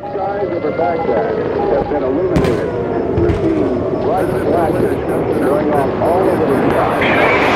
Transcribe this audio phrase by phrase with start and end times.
[0.00, 3.20] skies over Baghdad have been illuminated.
[3.20, 4.96] We're seeing bright flashes
[5.44, 7.49] going off all over the sky.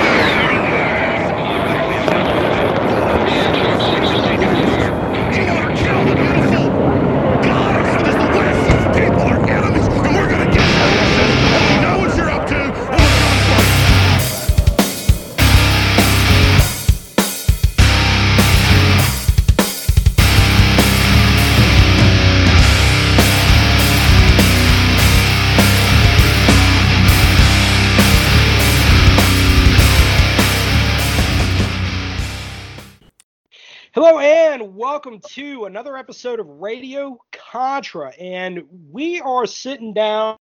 [35.04, 38.08] Welcome to another episode of Radio Contra.
[38.18, 40.38] And we are sitting down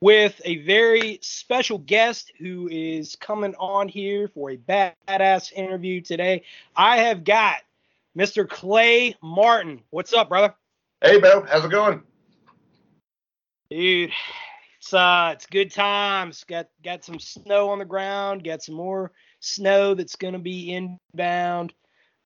[0.00, 6.42] with a very special guest who is coming on here for a badass interview today.
[6.74, 7.58] I have got
[8.18, 8.48] Mr.
[8.48, 9.82] Clay Martin.
[9.90, 10.52] What's up, brother?
[11.00, 12.02] Hey, Bo, how's it going?
[13.70, 14.10] Dude,
[14.80, 16.42] it's uh it's good times.
[16.42, 21.72] Got got some snow on the ground, got some more snow that's gonna be inbound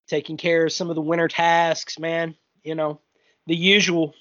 [0.06, 2.34] taking care of some of the winter tasks, man.
[2.62, 3.00] You know,
[3.46, 4.14] the usual.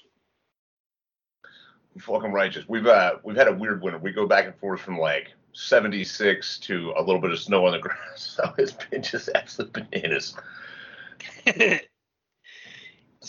[1.98, 2.68] Fucking righteous.
[2.68, 3.98] We've uh we've had a weird winter.
[3.98, 7.72] We go back and forth from like 76 to a little bit of snow on
[7.72, 8.00] the ground.
[8.16, 10.34] So it's been just absolute bananas.
[11.46, 11.86] it's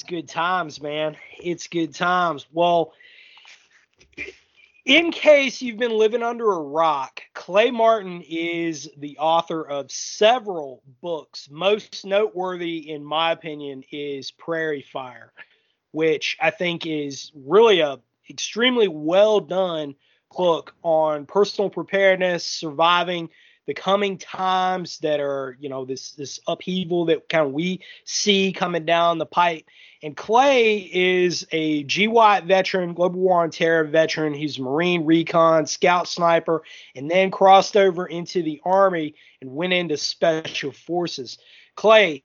[0.08, 1.16] good times, man.
[1.40, 2.48] It's good times.
[2.52, 2.94] Well,
[4.86, 10.84] in case you've been living under a rock, Clay Martin is the author of several
[11.02, 11.50] books.
[11.52, 15.34] Most noteworthy, in my opinion, is Prairie Fire,
[15.92, 19.96] which I think is really a extremely well done
[20.36, 23.30] book on personal preparedness, surviving
[23.68, 28.54] the coming times that are, you know, this this upheaval that kind of we see
[28.54, 29.66] coming down the pipe.
[30.04, 34.34] And Clay is a GWOT veteran, Global War on Terror veteran.
[34.34, 36.64] He's Marine Recon, Scout Sniper,
[36.96, 41.40] and then crossed over into the Army and went into Special Forces.
[41.76, 42.24] Clay,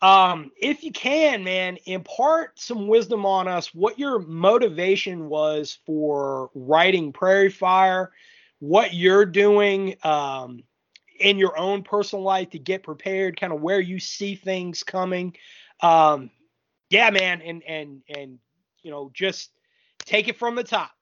[0.00, 6.50] um, if you can, man, impart some wisdom on us what your motivation was for
[6.54, 8.10] writing Prairie Fire,
[8.62, 10.62] what you're doing um,
[11.18, 15.36] in your own personal life to get prepared, kind of where you see things coming.
[15.80, 16.30] Um,
[16.88, 18.38] yeah, man, and and and
[18.84, 19.50] you know, just
[19.98, 20.92] take it from the top.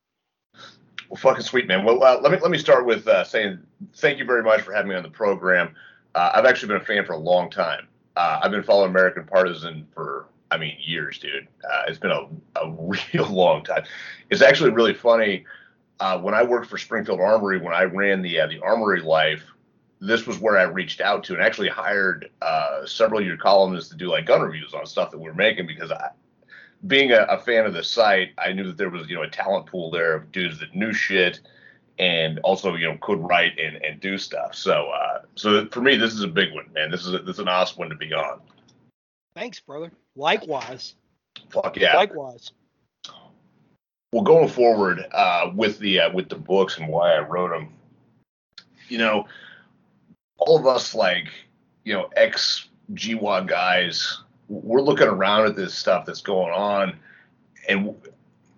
[1.10, 1.84] Well, fucking sweet, man.
[1.84, 3.58] Well, uh, let me let me start with uh, saying
[3.96, 5.74] thank you very much for having me on the program.
[6.14, 7.88] Uh, I've actually been a fan for a long time.
[8.16, 11.46] Uh, I've been following American Partisan for, I mean, years, dude.
[11.62, 12.70] Uh, it's been a, a
[13.12, 13.84] real long time.
[14.30, 15.44] It's actually really funny.
[16.00, 19.44] Uh, when I worked for Springfield Armory, when I ran the uh, the Armory Life,
[20.00, 23.90] this was where I reached out to and actually hired uh, several of your columnists
[23.90, 26.10] to do like gun reviews on stuff that we are making because I,
[26.86, 29.30] being a, a fan of the site, I knew that there was you know a
[29.30, 31.40] talent pool there of dudes that knew shit
[31.98, 34.54] and also you know could write and, and do stuff.
[34.54, 36.90] So uh, so for me, this is a big one, man.
[36.90, 38.40] This is a, this is an awesome one to be on.
[39.34, 39.92] Thanks, brother.
[40.16, 40.94] Likewise.
[41.50, 41.96] Fuck yeah.
[41.96, 42.52] Likewise.
[44.12, 47.72] Well, going forward uh, with the uh, with the books and why I wrote them,
[48.88, 49.26] you know,
[50.36, 51.28] all of us like
[51.84, 56.98] you know ex GWOT guys, we're looking around at this stuff that's going on,
[57.68, 57.94] and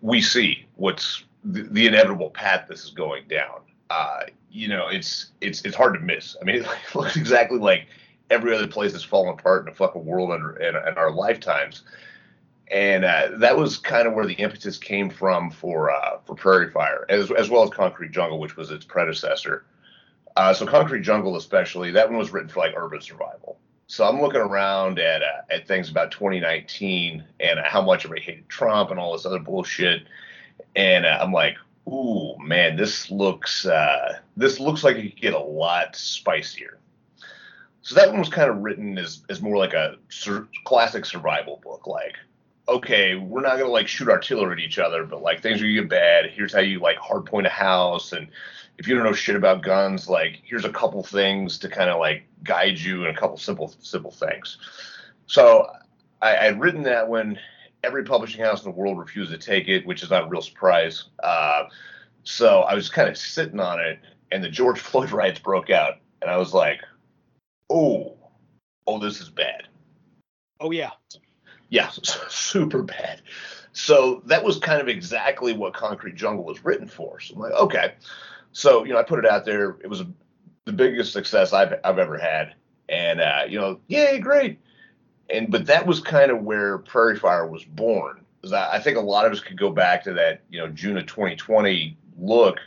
[0.00, 3.60] we see what's the, the inevitable path this is going down.
[3.90, 4.20] Uh,
[4.50, 6.34] you know, it's it's it's hard to miss.
[6.40, 7.88] I mean, it looks exactly like
[8.30, 11.82] every other place that's fallen apart in the fucking world under in, in our lifetimes
[12.70, 16.70] and uh, that was kind of where the impetus came from for uh, for Prairie
[16.70, 19.64] Fire, as as well as Concrete Jungle, which was its predecessor.
[20.36, 23.58] Uh, so Concrete Jungle, especially, that one was written for like urban survival.
[23.86, 28.48] So I'm looking around at uh, at things about 2019 and how much everybody hated
[28.48, 30.04] Trump and all this other bullshit,
[30.74, 31.56] and uh, I'm like,
[31.86, 36.78] ooh man, this looks uh, this looks like it could get a lot spicier.
[37.82, 41.60] So that one was kind of written as as more like a sur- classic survival
[41.62, 42.14] book, like
[42.68, 45.74] okay, we're not gonna like shoot artillery at each other, but like things are gonna
[45.74, 46.30] get bad.
[46.30, 48.28] Here's how you like hard point a house, and
[48.78, 51.98] if you don't know shit about guns, like here's a couple things to kind of
[51.98, 54.58] like guide you and a couple simple simple things.
[55.26, 55.68] So
[56.20, 57.38] I, I'd written that when
[57.82, 60.42] every publishing house in the world refused to take it, which is not a real
[60.42, 61.04] surprise.
[61.22, 61.64] Uh,
[62.24, 63.98] so I was kind of sitting on it,
[64.30, 66.80] and the George Floyd riots broke out, and I was like,
[67.70, 68.16] oh,
[68.86, 69.68] oh, this is bad
[70.62, 70.90] Oh yeah.
[71.72, 71.88] Yeah,
[72.28, 73.22] super bad.
[73.72, 77.18] So that was kind of exactly what Concrete Jungle was written for.
[77.18, 77.94] So I'm like, okay.
[78.52, 79.78] So you know, I put it out there.
[79.82, 80.04] It was
[80.66, 82.54] the biggest success I've I've ever had,
[82.90, 84.60] and uh, you know, yay, great.
[85.30, 88.26] And but that was kind of where Prairie Fire was born.
[88.42, 90.98] that I think a lot of us could go back to that, you know, June
[90.98, 92.58] of 2020 look,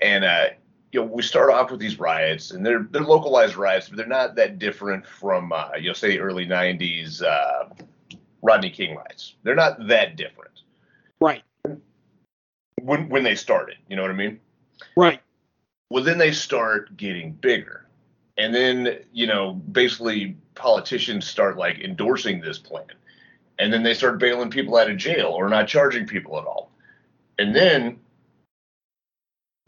[0.00, 0.46] and uh,
[0.90, 4.06] you know, we start off with these riots, and they're they're localized riots, but they're
[4.06, 7.68] not that different from, uh, you know, say the early 90s uh,
[8.42, 9.34] Rodney King riots.
[9.42, 10.52] They're not that different
[11.20, 11.42] Right.
[12.80, 13.76] when when they started.
[13.88, 14.40] You know what I mean?
[14.96, 15.20] Right.
[15.90, 17.86] Well, then they start getting bigger.
[18.36, 22.86] And then, you know, basically politicians start like endorsing this plan.
[23.58, 26.70] And then they start bailing people out of jail or not charging people at all.
[27.38, 27.98] And then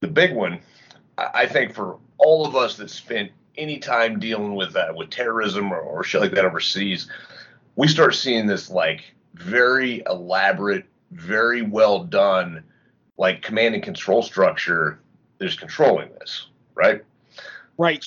[0.01, 0.61] the big one,
[1.19, 5.11] I I think for all of us that spent any time dealing with uh, with
[5.11, 7.09] terrorism or, or shit like that overseas,
[7.81, 12.63] we start seeing this like very elaborate, very well done,
[13.17, 15.01] like command and control structure
[15.39, 17.03] that is controlling this, right?
[17.79, 18.05] Right.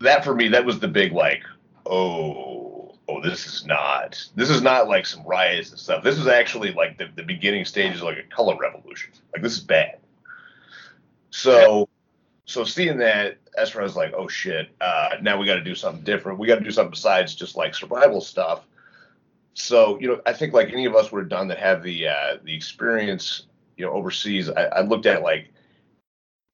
[0.00, 1.42] that for me, that was the big like,
[1.84, 6.02] oh, oh, this is not, this is not like some riots and stuff.
[6.02, 9.12] This is actually like the, the beginning stages of like a color revolution.
[9.34, 9.98] Like this is bad.
[11.28, 11.86] So,
[12.46, 15.64] so seeing that, that's where I was like, oh shit, uh, now we got to
[15.64, 16.38] do something different.
[16.38, 18.62] We got to do something besides just like survival stuff.
[19.58, 22.08] So, you know, I think like any of us would have done that have the
[22.08, 23.46] uh, the experience,
[23.78, 24.50] you know, overseas.
[24.50, 25.50] I, I looked at like,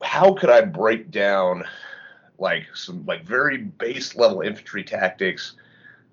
[0.02, 1.64] how could I break down
[2.38, 5.54] like some like very base level infantry tactics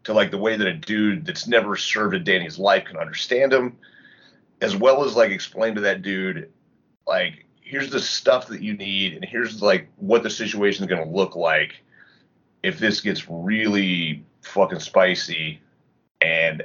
[0.06, 2.86] to like the way that a dude that's never served a day in his life
[2.86, 3.78] can understand them,
[4.62, 6.52] as well as like explain to that dude
[7.06, 11.04] like here's the stuff that you need and here's like what the situation is going
[11.04, 11.82] to look like
[12.64, 15.62] if this gets really fucking spicy
[16.22, 16.64] and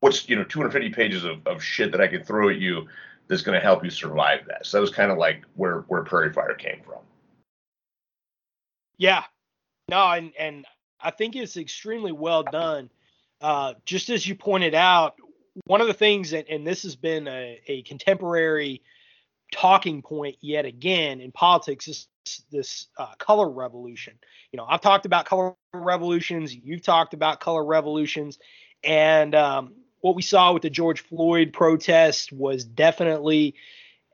[0.00, 2.86] what's you know 250 pages of, of shit that I can throw at you
[3.28, 4.66] that's going to help you survive that.
[4.66, 7.00] So that was kind of like where where Prairie Fire came from.
[8.98, 9.24] Yeah.
[9.88, 10.64] No, and and
[11.00, 12.90] I think it's extremely well done.
[13.40, 15.16] Uh, just as you pointed out,
[15.66, 18.82] one of the things, that, and this has been a, a contemporary
[19.52, 22.08] talking point yet again in politics, is
[22.50, 24.14] this uh, color revolution.
[24.52, 26.54] You know, I've talked about color revolutions.
[26.54, 28.38] You've talked about color revolutions,
[28.82, 29.74] and um,
[30.06, 33.56] what we saw with the George Floyd protest was definitely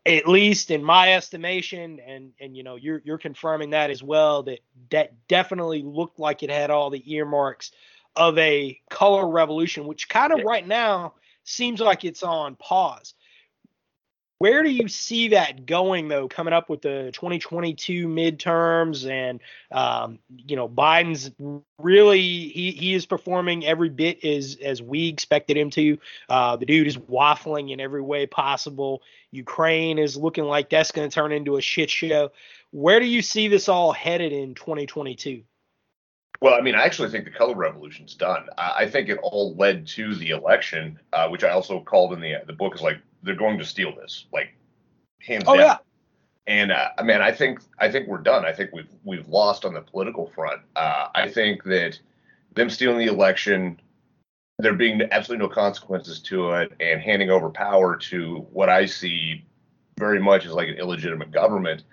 [0.06, 4.42] at least in my estimation, and and you know you're you're confirming that as well
[4.44, 4.60] that
[4.90, 7.72] that definitely looked like it had all the earmarks
[8.16, 11.12] of a color revolution, which kind of right now
[11.44, 13.12] seems like it's on pause.
[14.42, 16.26] Where do you see that going though?
[16.26, 19.40] Coming up with the 2022 midterms, and
[19.70, 21.30] um, you know Biden's
[21.78, 25.96] really he he is performing every bit as as we expected him to.
[26.28, 29.02] Uh, the dude is waffling in every way possible.
[29.30, 32.32] Ukraine is looking like that's going to turn into a shit show.
[32.72, 35.44] Where do you see this all headed in 2022?
[36.42, 38.48] Well, I mean, I actually think the color revolution's done.
[38.58, 42.20] I, I think it all led to the election, uh, which I also called in
[42.20, 44.48] the the book is like they're going to steal this, like
[45.20, 45.66] hands Oh down.
[45.66, 45.76] yeah,
[46.48, 48.44] And uh, I mean, I think I think we're done.
[48.44, 50.62] I think we've we've lost on the political front.
[50.74, 52.00] Uh, I think that
[52.56, 53.80] them stealing the election,
[54.58, 59.44] there being absolutely no consequences to it, and handing over power to what I see
[59.96, 61.84] very much as like an illegitimate government.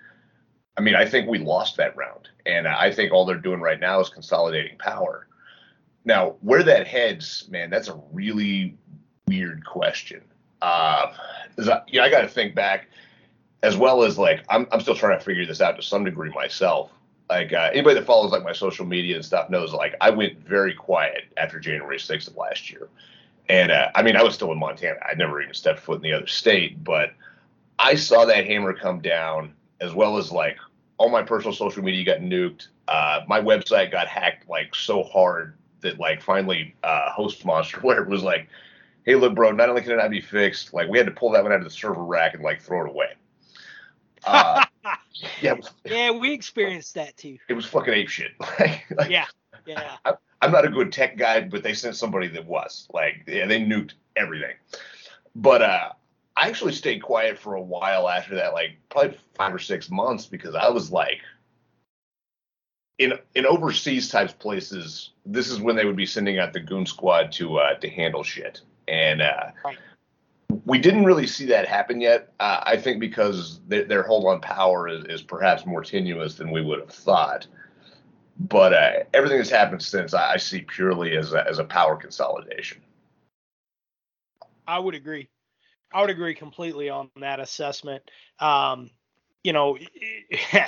[0.80, 3.78] I mean, I think we lost that round, and I think all they're doing right
[3.78, 5.26] now is consolidating power.
[6.06, 8.78] Now, where that heads, man, that's a really
[9.28, 10.22] weird question.
[10.62, 11.12] Uh,
[11.58, 12.88] I, I got to think back
[13.62, 16.30] as well as like I'm I'm still trying to figure this out to some degree
[16.30, 16.90] myself.
[17.28, 20.38] Like uh, anybody that follows like my social media and stuff knows like I went
[20.38, 22.88] very quiet after January 6th of last year,
[23.50, 24.96] and uh, I mean I was still in Montana.
[25.06, 27.12] I'd never even stepped foot in the other state, but
[27.78, 30.56] I saw that hammer come down as well as like
[31.00, 32.68] all my personal social media got nuked.
[32.86, 38.22] Uh, my website got hacked like so hard that like finally uh, HostMonster whatever was
[38.22, 38.48] like,
[39.04, 41.30] hey look bro, not only can it not be fixed, like we had to pull
[41.30, 43.14] that one out of the server rack and like throw it away.
[44.24, 44.62] Uh,
[45.40, 47.38] yeah, it was, yeah, we experienced that too.
[47.48, 48.32] it was fucking ape shit.
[48.60, 49.24] like, like, Yeah,
[49.64, 49.96] yeah.
[50.42, 52.88] I'm not a good tech guy, but they sent somebody that was.
[52.92, 54.56] Like, yeah, they nuked everything.
[55.34, 55.90] But uh,
[56.40, 60.24] I actually stayed quiet for a while after that, like probably five or six months,
[60.24, 61.20] because I was like,
[62.96, 66.86] in in overseas types places, this is when they would be sending out the goon
[66.86, 69.50] squad to uh, to handle shit, and uh,
[70.64, 72.32] we didn't really see that happen yet.
[72.40, 76.50] Uh, I think because their, their hold on power is, is perhaps more tenuous than
[76.50, 77.46] we would have thought.
[78.38, 81.96] But uh, everything that's happened since, I, I see purely as a, as a power
[81.96, 82.80] consolidation.
[84.66, 85.28] I would agree.
[85.92, 88.02] I would agree completely on that assessment.
[88.38, 88.90] Um,
[89.42, 89.78] you know,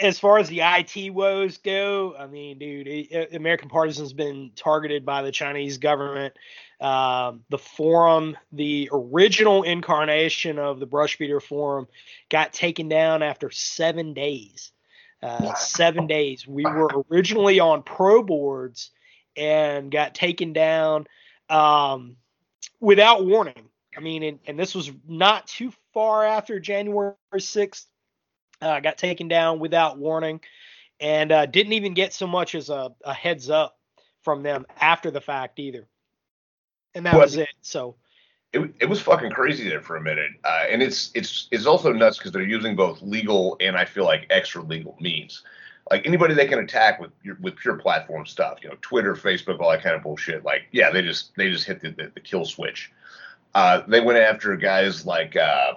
[0.00, 5.04] as far as the IT woes go, I mean, dude, it, American Partisans been targeted
[5.04, 6.34] by the Chinese government.
[6.80, 11.86] Um, the forum, the original incarnation of the Brushbeater Forum,
[12.28, 14.72] got taken down after seven days.
[15.22, 16.46] Uh, seven days.
[16.46, 18.90] We were originally on ProBoards
[19.36, 21.06] and got taken down
[21.48, 22.16] um,
[22.78, 23.70] without warning.
[23.96, 27.86] I mean, and, and, this was not too far after January 6th.
[28.60, 30.40] Uh, got taken down without warning
[31.00, 33.76] and uh, didn't even get so much as a, a, heads up
[34.22, 35.86] from them after the fact either.
[36.94, 37.48] And that well, was it.
[37.60, 37.96] So
[38.52, 40.30] it, it was fucking crazy there for a minute.
[40.44, 44.04] Uh, and it's it's it's also nuts because they're using both legal and I feel
[44.04, 45.42] like extra legal means.
[45.90, 47.10] Like anybody they can attack with
[47.40, 50.44] with pure platform stuff, you know, Twitter, Facebook, all that kind of bullshit.
[50.44, 52.92] Like, yeah, they just they just hit the, the, the kill switch.
[53.54, 55.74] Uh, they went after guys like uh,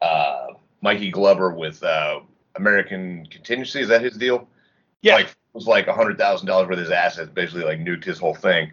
[0.00, 0.46] uh,
[0.80, 2.20] Mikey Glover with uh,
[2.56, 3.80] American Contingency.
[3.80, 4.48] Is that his deal?
[5.02, 5.16] Yeah.
[5.16, 8.04] Like, it was like a hundred thousand dollars worth of his assets, basically like nuked
[8.04, 8.72] his whole thing.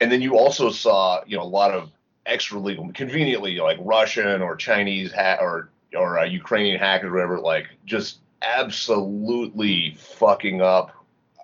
[0.00, 1.90] And then you also saw, you know, a lot of
[2.26, 7.40] extra legal, conveniently like Russian or Chinese ha- or or uh, Ukrainian hackers, or whatever,
[7.40, 10.90] like just absolutely fucking up,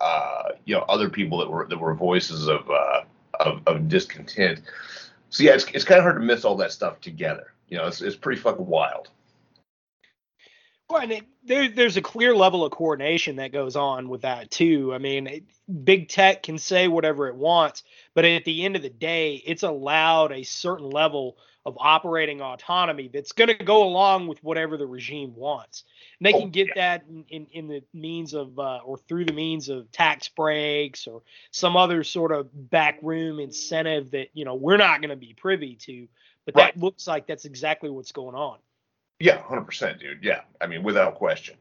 [0.00, 3.02] uh, you know, other people that were that were voices of uh,
[3.38, 4.60] of, of discontent.
[5.30, 7.54] So yeah, it's it's kind of hard to miss all that stuff together.
[7.68, 9.08] You know, it's it's pretty fucking wild.
[10.88, 14.50] Well, and it, there, there's a clear level of coordination that goes on with that
[14.50, 14.92] too.
[14.92, 15.44] I mean, it,
[15.84, 19.62] big tech can say whatever it wants, but at the end of the day, it's
[19.62, 24.86] allowed a certain level of operating autonomy that's going to go along with whatever the
[24.86, 25.84] regime wants.
[26.18, 26.96] And they oh, can get yeah.
[26.98, 31.06] that in, in, in, the means of, uh, or through the means of tax breaks
[31.06, 35.34] or some other sort of backroom incentive that, you know, we're not going to be
[35.34, 36.08] privy to.
[36.46, 36.74] But right.
[36.74, 38.58] that looks like that's exactly what's going on.
[39.18, 40.24] Yeah, 100%, dude.
[40.24, 40.40] Yeah.
[40.62, 41.56] I mean, without question.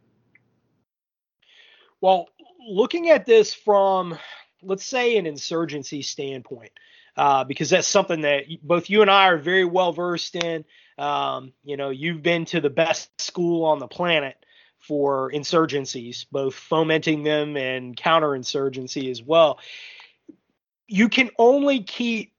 [2.00, 2.30] Well,
[2.66, 4.18] looking at this from,
[4.62, 6.72] let's say, an insurgency standpoint,
[7.20, 10.64] uh, because that's something that both you and I are very well versed in.
[10.98, 14.38] Um, you know, you've been to the best school on the planet
[14.78, 19.60] for insurgencies, both fomenting them and counterinsurgency as well.
[20.88, 22.32] You can only keep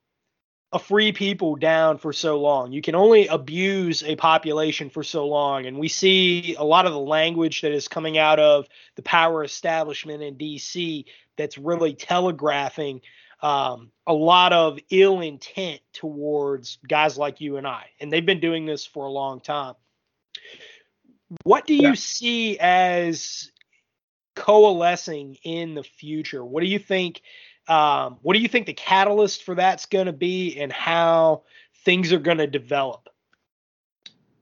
[0.73, 2.73] a free people down for so long.
[2.73, 5.67] You can only abuse a population for so long.
[5.67, 9.45] And we see a lot of the language that is coming out of the power
[9.45, 11.05] establishment in DC
[11.37, 13.03] that's really telegraphing
[13.43, 17.87] um, a lot of ill intent towards guys like you and I.
[18.01, 19.75] And they've been doing this for a long time.
[21.45, 23.53] What do you see as
[24.35, 26.45] coalescing in the future?
[26.45, 27.23] What do you think?
[27.69, 31.43] Um, what do you think the catalyst for that's going to be, and how
[31.85, 33.10] things are going to develop?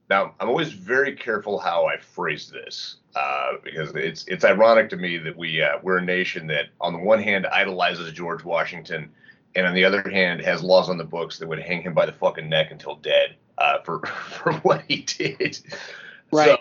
[0.09, 4.97] Now, I'm always very careful how I phrase this uh, because it's it's ironic to
[4.97, 9.11] me that we uh, we're a nation that, on the one hand, idolizes George Washington,
[9.55, 12.07] and on the other hand, has laws on the books that would hang him by
[12.07, 15.59] the fucking neck until dead uh, for for what he did.
[16.31, 16.59] Right.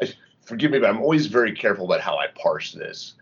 [0.00, 3.14] So, forgive me, but I'm always very careful about how I parse this.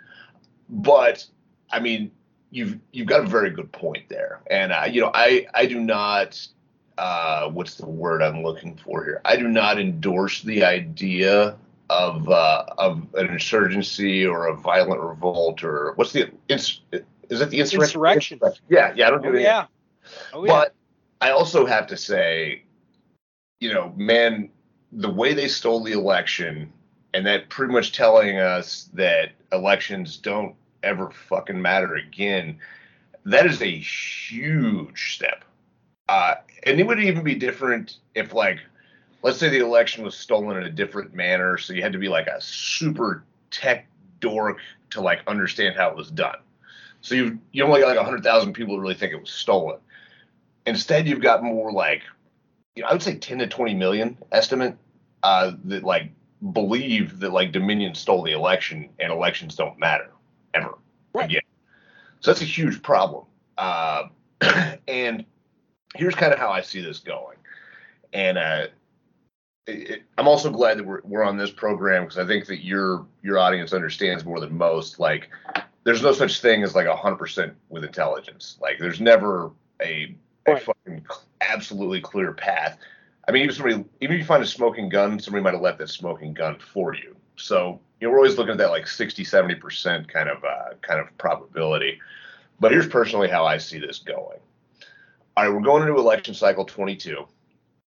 [0.68, 1.26] But
[1.72, 2.12] I mean,
[2.50, 5.80] you've you've got a very good point there, and uh, you know, I I do
[5.80, 6.46] not
[6.98, 9.20] uh, what's the word I'm looking for here?
[9.24, 11.56] I do not endorse the idea
[11.88, 17.60] of uh, of an insurgency or a violent revolt or what's the is it the
[17.60, 18.00] insurrection?
[18.00, 18.40] insurrection?
[18.68, 19.42] Yeah, yeah, I don't do oh, that.
[19.42, 19.66] Yeah.
[20.32, 20.52] Oh, yeah.
[20.52, 20.74] But
[21.20, 22.62] I also have to say,
[23.60, 24.50] you know, man,
[24.92, 26.72] the way they stole the election
[27.14, 32.58] and that pretty much telling us that elections don't ever fucking matter again,
[33.24, 35.44] that is a huge step.
[36.08, 36.34] Uh,
[36.66, 38.58] and it would even be different if, like,
[39.22, 42.08] let's say the election was stolen in a different manner, so you had to be
[42.08, 43.86] like a super tech
[44.20, 44.58] dork
[44.90, 46.36] to like understand how it was done.
[47.00, 49.78] So you you only got like hundred thousand people who really think it was stolen.
[50.66, 52.02] Instead, you've got more like,
[52.74, 54.76] you know, I would say ten to twenty million estimate
[55.22, 56.10] uh, that like
[56.52, 60.10] believe that like Dominion stole the election and elections don't matter
[60.54, 60.76] ever
[61.14, 61.26] right.
[61.30, 61.42] again.
[62.20, 63.24] So that's a huge problem.
[63.56, 64.04] Uh,
[64.88, 65.24] and
[65.96, 67.36] here's kind of how I see this going.
[68.12, 68.66] And uh,
[69.66, 73.06] it, I'm also glad that we're, we're on this program because I think that your
[73.22, 74.98] your audience understands more than most.
[74.98, 75.30] Like,
[75.84, 78.58] there's no such thing as like 100% with intelligence.
[78.60, 79.50] Like, there's never
[79.82, 80.62] a, a right.
[80.62, 81.04] fucking
[81.40, 82.78] absolutely clear path.
[83.28, 85.78] I mean, even somebody, even if you find a smoking gun, somebody might have left
[85.78, 87.16] that smoking gun for you.
[87.36, 91.00] So, you know, we're always looking at that like 60, 70% kind of, uh, kind
[91.00, 91.98] of probability.
[92.60, 94.38] But here's personally how I see this going
[95.36, 97.26] all right, we're going into election cycle 22.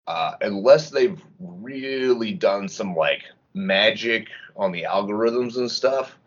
[0.07, 3.23] Uh, unless they've really done some like
[3.55, 6.19] magic on the algorithms and stuff,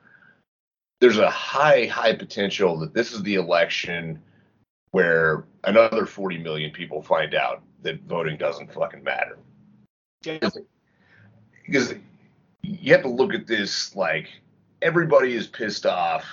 [1.00, 4.22] there's a high, high potential that this is the election
[4.92, 9.38] where another 40 million people find out that voting doesn't fucking matter.
[10.24, 10.40] Yeah.
[11.66, 11.94] Because
[12.62, 14.28] you have to look at this like
[14.82, 16.26] everybody is pissed off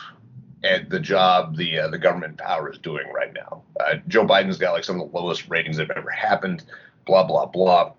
[0.64, 3.62] at the job the uh, the government power is doing right now.
[3.80, 6.64] Uh, Joe Biden's got like some of the lowest ratings that have ever happened.
[7.06, 7.92] Blah blah blah.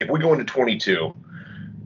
[0.00, 1.14] If we go into 22,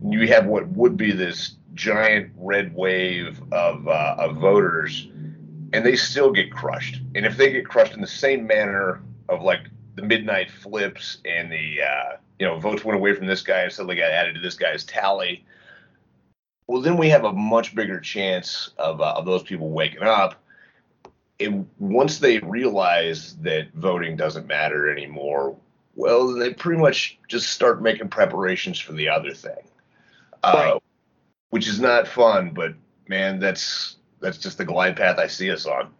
[0.09, 5.09] you have what would be this giant red wave of uh, of voters,
[5.73, 7.02] and they still get crushed.
[7.14, 11.50] And if they get crushed in the same manner of like the midnight flips and
[11.50, 14.40] the uh, you know votes went away from this guy and suddenly got added to
[14.40, 15.45] this guy's tally
[16.66, 20.42] well, then we have a much bigger chance of, uh, of those people waking up.
[21.38, 25.56] And once they realize that voting doesn't matter anymore,
[25.94, 29.62] well, they pretty much just start making preparations for the other thing,
[30.42, 30.82] uh, Right.
[31.50, 32.50] which is not fun.
[32.50, 32.75] But
[33.08, 35.92] man, that's that's just the glide path I see us on.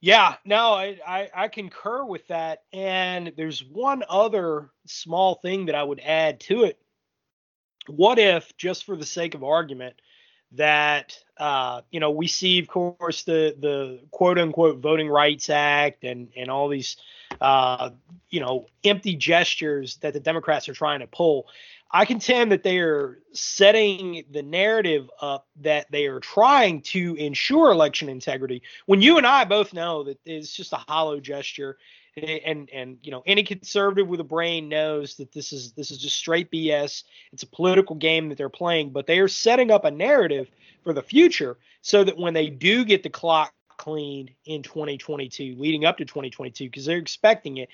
[0.00, 2.62] Yeah, no, I, I, I concur with that.
[2.72, 6.78] And there's one other small thing that I would add to it.
[7.86, 10.00] What if, just for the sake of argument,
[10.52, 16.04] that uh, you know we see, of course, the the quote unquote Voting Rights Act
[16.04, 16.96] and and all these
[17.40, 17.90] uh,
[18.28, 21.46] you know empty gestures that the Democrats are trying to pull.
[21.92, 27.72] I contend that they are setting the narrative up that they are trying to ensure
[27.72, 31.78] election integrity when you and I both know that it's just a hollow gesture
[32.16, 35.98] and and you know any conservative with a brain knows that this is this is
[35.98, 39.84] just straight BS it's a political game that they're playing but they are setting up
[39.84, 40.50] a narrative
[40.82, 45.84] for the future so that when they do get the clock cleaned in 2022 leading
[45.84, 47.68] up to 2022 because they're expecting it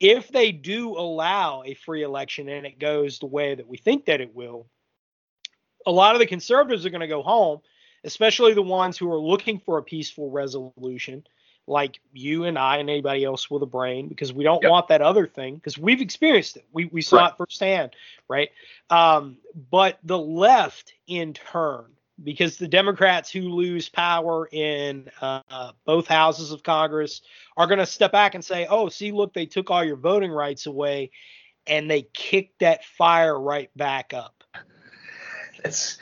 [0.00, 4.06] if they do allow a free election and it goes the way that we think
[4.06, 4.66] that it will,
[5.86, 7.60] a lot of the conservatives are going to go home,
[8.02, 11.24] especially the ones who are looking for a peaceful resolution,
[11.70, 14.70] like you and I and anybody else with a brain, because we don't Yep.
[14.70, 16.66] want that other thing, because we've experienced it.
[16.72, 17.30] We, we saw Right.
[17.30, 17.92] it firsthand,
[18.28, 18.50] right?
[18.90, 19.38] Um,
[19.70, 21.86] but the left, in turn,
[22.22, 27.22] because the Democrats who lose power in uh, both houses of Congress
[27.56, 30.30] are going to step back and say, "Oh, see, look, they took all your voting
[30.30, 31.12] rights away,
[31.66, 34.44] and they kicked that fire right back up."
[35.62, 35.98] That's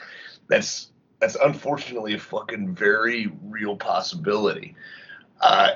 [0.47, 4.75] that's that's unfortunately a fucking very real possibility.
[5.41, 5.71] Uh,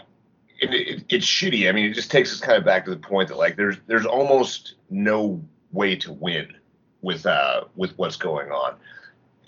[0.59, 1.67] it, it, it's shitty.
[1.67, 3.77] I mean, it just takes us kind of back to the point that like there's
[3.87, 6.53] there's almost no way to win
[7.01, 8.75] with uh with what's going on.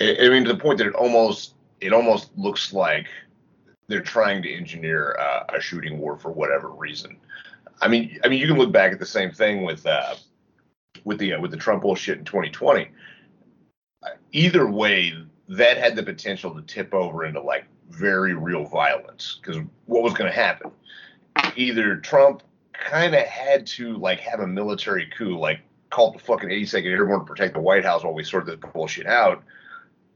[0.01, 3.08] I, I mean, to the point that it almost it almost looks like
[3.88, 7.17] they're trying to engineer uh, a shooting war for whatever reason.
[7.82, 10.15] I mean, I mean, you can look back at the same thing with uh,
[11.04, 12.89] with the uh, with the Trump bullshit in 2020
[14.32, 15.13] either way,
[15.47, 19.39] that had the potential to tip over into like very real violence.
[19.41, 20.71] Because what was going to happen?
[21.56, 22.43] Either Trump
[22.74, 27.19] kind of had to like have a military coup, like call the fucking 82nd Airborne
[27.19, 29.43] to protect the White House while we sort this bullshit out,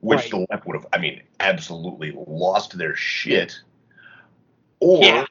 [0.01, 0.32] which Right.
[0.32, 3.60] the left would have, I mean, absolutely lost their shit.
[4.79, 5.25] Or, Yeah.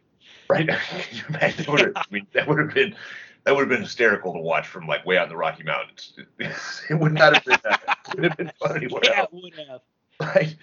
[0.48, 0.68] right?
[0.90, 1.56] Can you imagine?
[1.64, 2.94] That would have, I mean, that would have been.
[3.44, 6.12] That would have been hysterical to watch from like way out in the Rocky Mountains.
[6.90, 7.58] It would not have been.
[7.64, 7.76] Uh,
[8.12, 8.86] it would have been funny.
[9.04, 9.80] Yeah, would have.
[10.20, 10.54] right?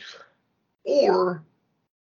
[0.83, 1.43] Or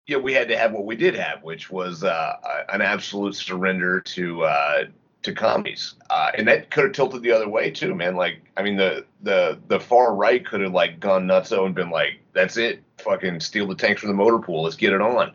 [0.07, 4.01] yeah, we had to have what we did have, which was uh, an absolute surrender
[4.01, 4.85] to uh,
[5.23, 8.15] to commies, uh, and that could have tilted the other way too, man.
[8.15, 11.91] Like, I mean, the the the far right could have like gone nutso and been
[11.91, 15.33] like, "That's it, fucking steal the tanks from the motor pool, let's get it on."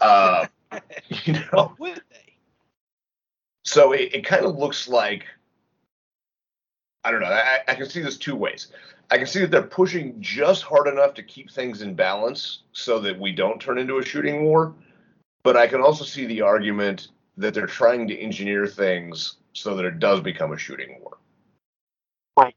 [0.00, 0.46] Uh,
[1.08, 2.34] you know, But would they?
[3.64, 5.24] so it, it kind of looks like
[7.04, 7.26] I don't know.
[7.26, 8.68] I, I can see this two ways.
[9.10, 12.98] I can see that they're pushing just hard enough to keep things in balance so
[13.00, 14.74] that we don't turn into a shooting war.
[15.42, 17.08] But I can also see the argument
[17.38, 21.16] that they're trying to engineer things so that it does become a shooting war.
[22.38, 22.54] Right.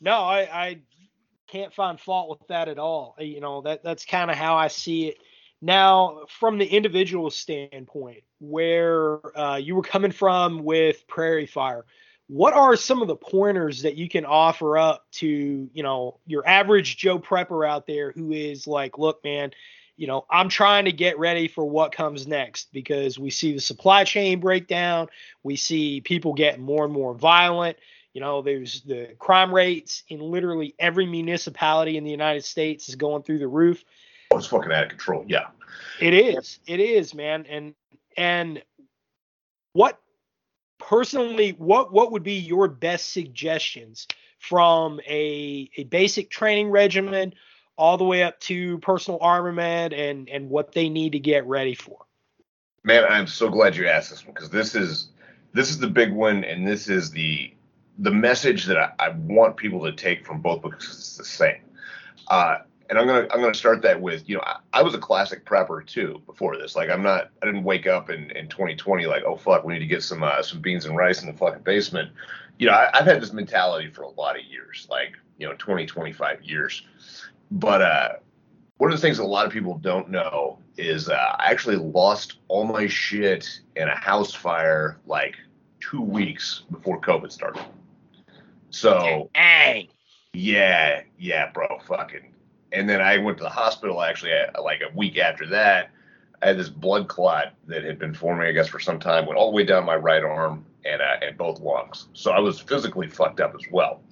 [0.00, 0.80] No, I, I
[1.48, 3.16] can't find fault with that at all.
[3.18, 5.18] You know, that that's kind of how I see it.
[5.60, 11.84] Now, from the individual standpoint, where uh, you were coming from with Prairie Fire,
[12.28, 16.46] what are some of the pointers that you can offer up to, you know, your
[16.46, 19.52] average Joe Prepper out there who is like, look, man,
[19.96, 23.60] you know, I'm trying to get ready for what comes next because we see the
[23.60, 25.08] supply chain breakdown,
[25.42, 27.78] we see people getting more and more violent.
[28.12, 32.94] You know, there's the crime rates in literally every municipality in the United States is
[32.94, 33.84] going through the roof.
[34.30, 35.24] Oh, it's fucking out of control.
[35.26, 35.46] Yeah.
[36.00, 36.58] It is.
[36.66, 37.46] It is, man.
[37.48, 37.74] And
[38.16, 38.62] and
[39.72, 40.00] what
[40.88, 44.06] personally, what what would be your best suggestions
[44.38, 47.34] from a a basic training regimen
[47.76, 51.74] all the way up to personal armament and and what they need to get ready
[51.74, 51.98] for?
[52.84, 55.10] Man, I'm so glad you asked this one because this is
[55.52, 57.52] this is the big one, and this is the
[57.98, 60.88] the message that I, I want people to take from both books.
[60.88, 61.60] It's the same.
[62.28, 64.98] Uh, and I'm gonna I'm gonna start that with you know I, I, was a
[64.98, 66.74] classic prepper too before this.
[66.74, 69.80] Like I'm not I didn't wake up in, in 2020 like oh fuck we need
[69.80, 72.10] to get some uh, some beans and rice in the fucking basement.
[72.58, 75.54] You know I, have had this mentality for a lot of years, like you know
[75.58, 76.82] 20 25 years.
[77.50, 78.08] But uh,
[78.78, 81.76] one of the things that a lot of people don't know is uh, I actually
[81.76, 85.36] lost all my shit in a house fire like
[85.80, 87.62] two weeks before COVID started.
[88.70, 89.88] So, Dang.
[90.34, 92.34] yeah, yeah, bro, fucking
[92.72, 95.90] and then I went to the hospital actually uh, like a week after that.
[96.40, 99.26] I had this blood clot that had been forming, I guess, for some time.
[99.26, 102.08] Went all the way down my right arm and uh, and both lungs.
[102.12, 104.02] So I was physically fucked up as well.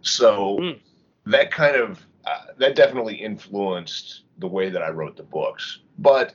[0.00, 0.80] So mm.
[1.26, 5.80] that kind of uh, that definitely influenced the way that I wrote the books.
[5.98, 6.34] But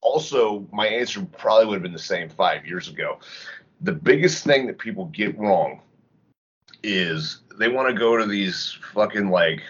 [0.00, 3.18] also, my answer probably would have been the same five years ago.
[3.80, 5.80] The biggest thing that people get wrong
[6.82, 9.62] is they want to go to these fucking like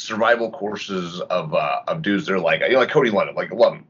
[0.00, 3.52] survival courses of uh, of dudes that are like you know like Cody Lundin, like
[3.52, 3.86] love him,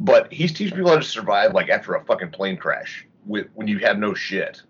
[0.00, 3.68] but he's teaching people how to survive like after a fucking plane crash with when
[3.68, 4.62] you have no shit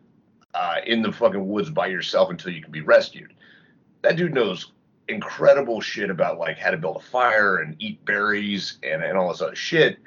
[0.55, 3.33] uh, in the fucking woods by yourself until you can be rescued.
[4.03, 4.73] That dude knows
[5.09, 9.29] incredible shit about like how to build a fire and eat berries and, and all
[9.31, 9.99] this other shit,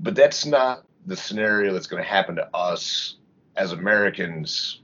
[0.00, 3.16] but that's not the scenario that's going to happen to us
[3.56, 4.80] as Americans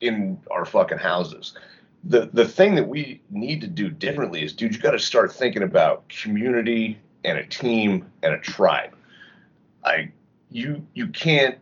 [0.00, 1.54] in our fucking houses
[2.04, 5.32] the the thing that we need to do differently is, dude, you got to start
[5.32, 8.94] thinking about community and a team and a tribe.
[9.84, 10.12] I
[10.50, 11.58] you you can't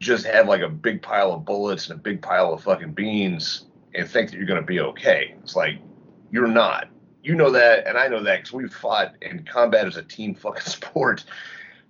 [0.00, 3.66] just have like a big pile of bullets and a big pile of fucking beans
[3.94, 5.34] and think that you're going to be okay.
[5.42, 5.78] It's like
[6.30, 6.88] you're not.
[7.22, 10.34] You know that, and I know that because we've fought and combat is a team
[10.34, 11.24] fucking sport.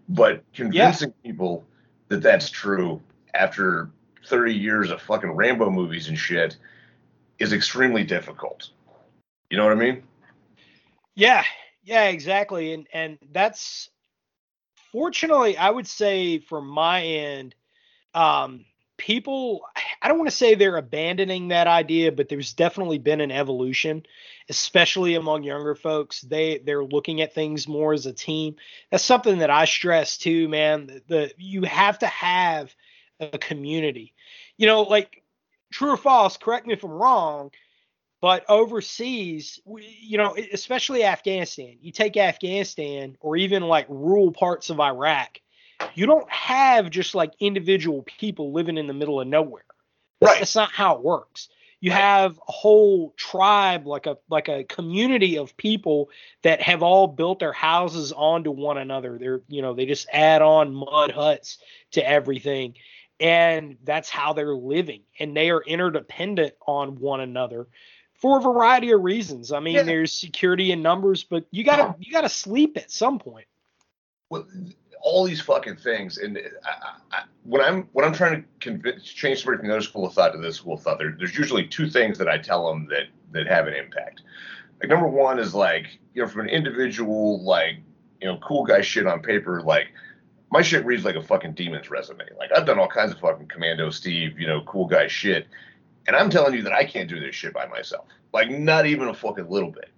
[0.09, 1.31] But convincing yeah.
[1.31, 1.67] people
[2.09, 3.03] that that's true
[3.35, 3.91] after
[4.27, 6.57] 30 years of fucking Rambo movies and shit
[7.39, 8.71] is extremely difficult.
[9.51, 10.03] You know what I mean?
[11.15, 11.45] Yeah,
[11.85, 12.73] yeah, exactly.
[12.73, 13.89] And and that's
[14.93, 17.55] fortunately, I would say from my end,
[18.15, 18.65] um,
[18.99, 19.63] people
[20.01, 24.05] I don't want to say they're abandoning that idea, but there's definitely been an evolution,
[24.49, 26.23] especially among younger folks.
[26.23, 28.57] They they're looking at things more as a team.
[28.91, 30.87] That's something that I stress too, man.
[30.87, 32.75] The, the you have to have
[33.21, 34.15] a community.
[34.57, 35.23] You know, like
[35.73, 37.51] true or false, correct me if I'm wrong,
[38.21, 44.81] but overseas, you know, especially Afghanistan, you take Afghanistan or even like rural parts of
[44.81, 45.41] Iraq,
[45.95, 49.65] you don't have just like individual people living in the middle of nowhere.
[50.21, 50.39] That's, right.
[50.41, 51.49] that's not how it works.
[51.81, 56.09] You have a whole tribe, like a like a community of people
[56.43, 59.19] that have all built their houses onto one another.
[59.19, 61.59] They're you know they just add on mud huts
[61.93, 62.75] to everything
[63.21, 67.67] and that's how they're living and they are interdependent on one another
[68.15, 69.53] for a variety of reasons.
[69.53, 69.83] I mean yeah.
[69.83, 73.47] there's security in numbers but you gotta you gotta sleep at some point.
[74.29, 74.47] Well
[75.01, 79.43] all these fucking things and I, I, when i'm when i'm trying to convince change
[79.43, 81.65] somebody from the other school of thought to this school of thought there, there's usually
[81.65, 84.23] two things that i tell them that that have an impact.
[84.81, 87.77] Like number one is like you know from an individual like
[88.21, 89.89] you know cool guy shit on paper like
[90.51, 92.25] my shit reads like a fucking demon's resume.
[92.39, 95.47] Like I've done all kinds of fucking Commando Steve, you know, cool guy shit.
[96.07, 98.07] And I'm telling you that I can't do this shit by myself.
[98.33, 99.91] Like not even a fucking little bit.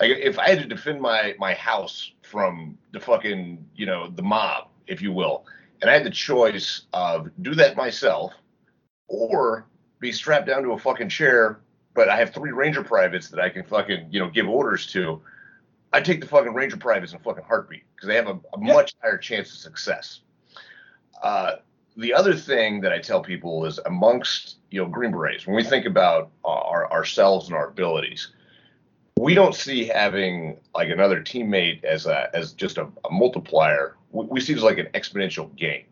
[0.00, 4.22] Like if I had to defend my my house from the fucking, you know, the
[4.22, 5.46] mob, if you will,
[5.80, 8.34] and I had the choice of do that myself
[9.08, 9.66] or
[10.00, 11.60] be strapped down to a fucking chair,
[11.94, 15.22] but I have three ranger privates that I can fucking, you know, give orders to
[15.94, 18.60] I take the fucking Ranger Privates in a fucking heartbeat because they have a, a
[18.60, 18.74] yeah.
[18.74, 20.22] much higher chance of success.
[21.22, 21.56] Uh,
[21.96, 25.62] the other thing that I tell people is amongst you know Green Berets, when we
[25.62, 28.32] think about our ourselves and our abilities,
[29.20, 33.96] we don't see having like another teammate as a as just a, a multiplier.
[34.10, 35.84] We, we see it as like an exponential gain.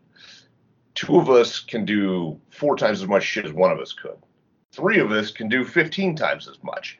[0.95, 4.17] Two of us can do four times as much shit as one of us could.
[4.73, 6.99] Three of us can do 15 times as much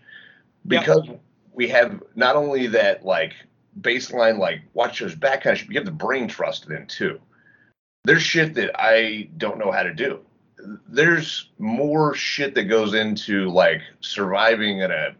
[0.65, 1.09] because
[1.53, 3.33] we have not only that like
[3.79, 7.19] baseline like watch those back kind of shit, you have the brain trust then too.
[8.03, 10.19] There's shit that I don't know how to do.
[10.87, 15.15] There's more shit that goes into like surviving in a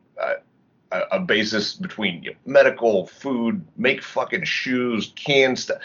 [0.94, 5.80] a, a basis between medical, food, make fucking shoes, canned stuff,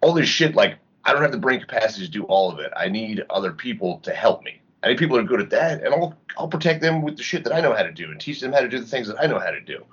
[0.00, 0.54] all this shit.
[0.54, 2.72] Like I don't have the brain capacity to do all of it.
[2.76, 4.60] I need other people to help me.
[4.82, 7.22] I need people that are good at that, and I'll I'll protect them with the
[7.22, 9.08] shit that I know how to do and teach them how to do the things
[9.08, 9.84] that I know how to do.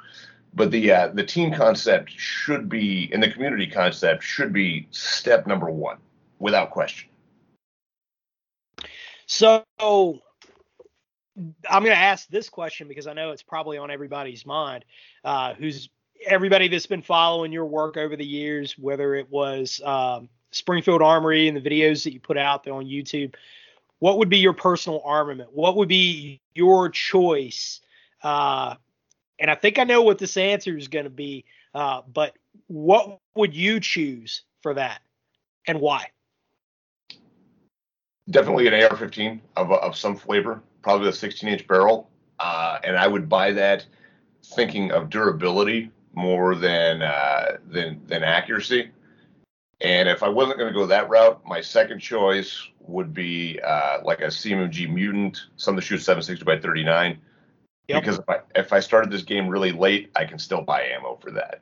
[0.54, 5.45] But the uh, the team concept should be, and the community concept should be step
[5.45, 5.97] number one,
[6.39, 7.10] without question.
[9.26, 14.86] So I'm going to ask this question because I know it's probably on everybody's mind.
[15.23, 15.89] Uh, who's
[16.26, 21.47] everybody that's been following your work over the years, whether it was um, Springfield Armory
[21.47, 23.36] and the videos that you put out there on YouTube.
[23.99, 25.49] What would be your personal armament?
[25.53, 27.81] What would be your choice?
[28.23, 28.75] Uh,
[29.39, 32.33] and I think I know what this answer is going to be, uh, but
[32.67, 35.01] what would you choose for that
[35.67, 36.07] and why?
[38.29, 43.29] Definitely an AR-15 of, of some flavor, probably a 16-inch barrel, uh, and I would
[43.29, 43.86] buy that
[44.43, 48.89] thinking of durability more than uh, than than accuracy.
[49.81, 53.99] And if I wasn't going to go that route, my second choice would be uh,
[54.03, 57.19] like a CMMG Mutant, something that shoots 760 by 39.
[57.87, 58.01] Yep.
[58.01, 61.17] Because if I, if I started this game really late, I can still buy ammo
[61.21, 61.61] for that.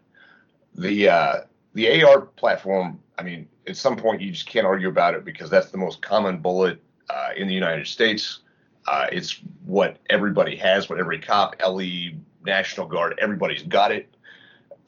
[0.76, 1.36] The uh,
[1.74, 5.50] the AR platform, I mean, at some point you just can't argue about it because
[5.50, 8.40] that's the most common bullet uh, in the United States.
[8.88, 12.12] Uh, it's what everybody has, what every cop, LE,
[12.46, 14.10] National Guard, everybody's got it.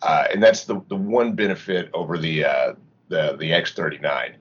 [0.01, 2.73] Uh, and that's the, the one benefit over the uh,
[3.09, 4.35] the the X39.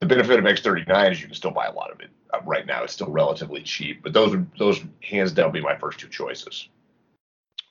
[0.00, 2.66] The benefit of X39 is you can still buy a lot of it uh, right
[2.66, 2.84] now.
[2.84, 6.68] It's still relatively cheap, but those those hands down be my first two choices.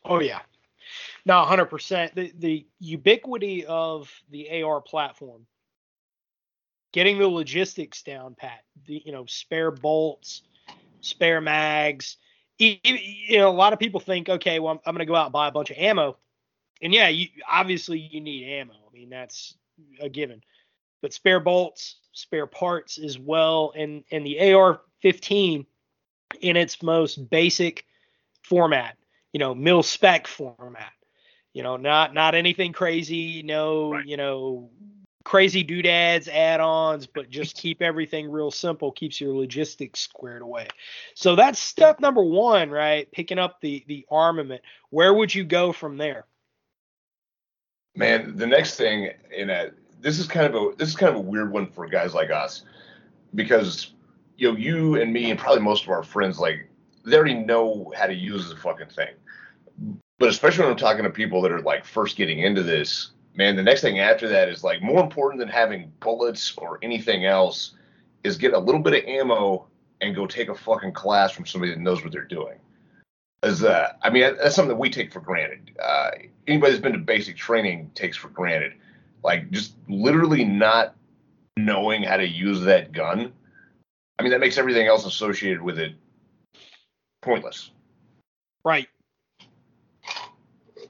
[0.03, 0.41] Oh yeah,
[1.25, 1.65] no, 100.
[1.65, 5.45] percent The the ubiquity of the AR platform,
[6.93, 8.63] getting the logistics down, Pat.
[8.86, 10.43] The you know spare bolts,
[11.01, 12.17] spare mags.
[12.58, 15.25] You know, a lot of people think, okay, well, I'm, I'm going to go out
[15.25, 16.15] and buy a bunch of ammo
[16.81, 18.73] and yeah, you obviously you need ammo.
[18.73, 19.55] I mean, that's
[20.02, 20.42] a given.
[21.02, 25.66] But spare bolts, spare parts as well, and and the AR-15
[26.42, 27.86] in its most basic
[28.44, 28.98] format,
[29.34, 30.92] you know, mil spec format.
[31.54, 34.06] You know, not not anything crazy, no, right.
[34.06, 34.70] you know,
[35.24, 40.68] crazy doodads, add-ons, but just keep everything real simple, keeps your logistics squared away.
[41.16, 43.12] So that's step number one, right?
[43.12, 44.62] Picking up the the armament.
[44.90, 46.26] Where would you go from there?
[47.95, 51.17] Man, the next thing in a this is kind of a this is kind of
[51.17, 52.63] a weird one for guys like us
[53.34, 53.93] because
[54.38, 56.69] you know you and me and probably most of our friends like
[57.05, 59.13] they already know how to use the fucking thing.
[60.19, 63.55] But especially when I'm talking to people that are like first getting into this, man,
[63.55, 67.75] the next thing after that is like more important than having bullets or anything else
[68.23, 69.67] is get a little bit of ammo
[70.01, 72.58] and go take a fucking class from somebody that knows what they're doing
[73.45, 75.71] uh, I mean that's something that we take for granted.
[75.81, 76.12] Uh,
[76.47, 78.73] anybody that's been to basic training takes for granted.
[79.23, 80.95] Like just literally not
[81.58, 83.34] knowing how to use that gun.
[84.17, 85.93] I mean that makes everything else associated with it
[87.21, 87.71] pointless.
[88.63, 88.88] Right.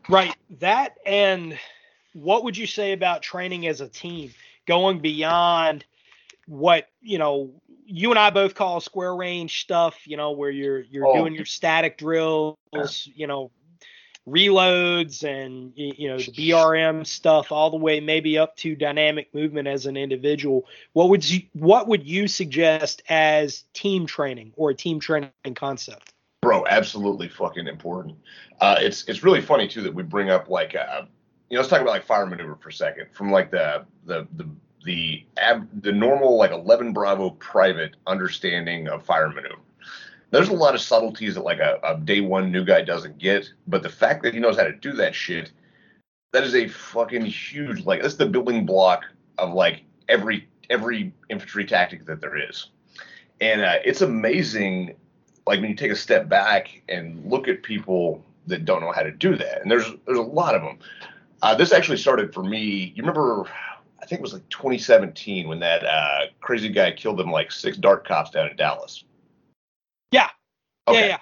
[0.08, 0.36] Right.
[0.60, 1.58] That and
[2.14, 4.32] what would you say about training as a team,
[4.66, 5.84] going beyond
[6.48, 7.52] what you know
[7.86, 11.16] you and I both call square range stuff, you know, where you're you're oh.
[11.16, 12.58] doing your static drills,
[13.14, 13.52] you know,
[14.28, 19.68] reloads and you know the BRM stuff all the way maybe up to dynamic movement
[19.68, 20.66] as an individual.
[20.94, 26.14] What would you what would you suggest as team training or a team training concept?
[26.42, 28.18] Bro, absolutely fucking important.
[28.60, 31.04] Uh, it's it's really funny too that we bring up like uh,
[31.50, 34.28] you know let's talk about like fire maneuver for a second from like the the
[34.38, 34.50] the
[34.86, 39.60] the ab, the normal like 11 Bravo private understanding of fire maneuver.
[40.32, 43.52] There's a lot of subtleties that like a, a day one new guy doesn't get,
[43.68, 45.52] but the fact that he knows how to do that shit,
[46.34, 49.04] that is a fucking huge like that's the building block
[49.38, 52.70] of like every every infantry tactic that there is,
[53.42, 54.96] and uh, it's amazing.
[55.48, 59.04] Like when you take a step back and look at people that don't know how
[59.04, 60.80] to do that, and there's there's a lot of them.
[61.42, 62.92] Uh, this actually started for me.
[62.96, 63.46] You remember
[64.06, 67.76] I think it was like 2017 when that uh, crazy guy killed them like six
[67.76, 69.04] dark cops down in Dallas.
[70.12, 70.30] Yeah.
[70.88, 71.00] Okay.
[71.00, 71.18] Yeah, yeah.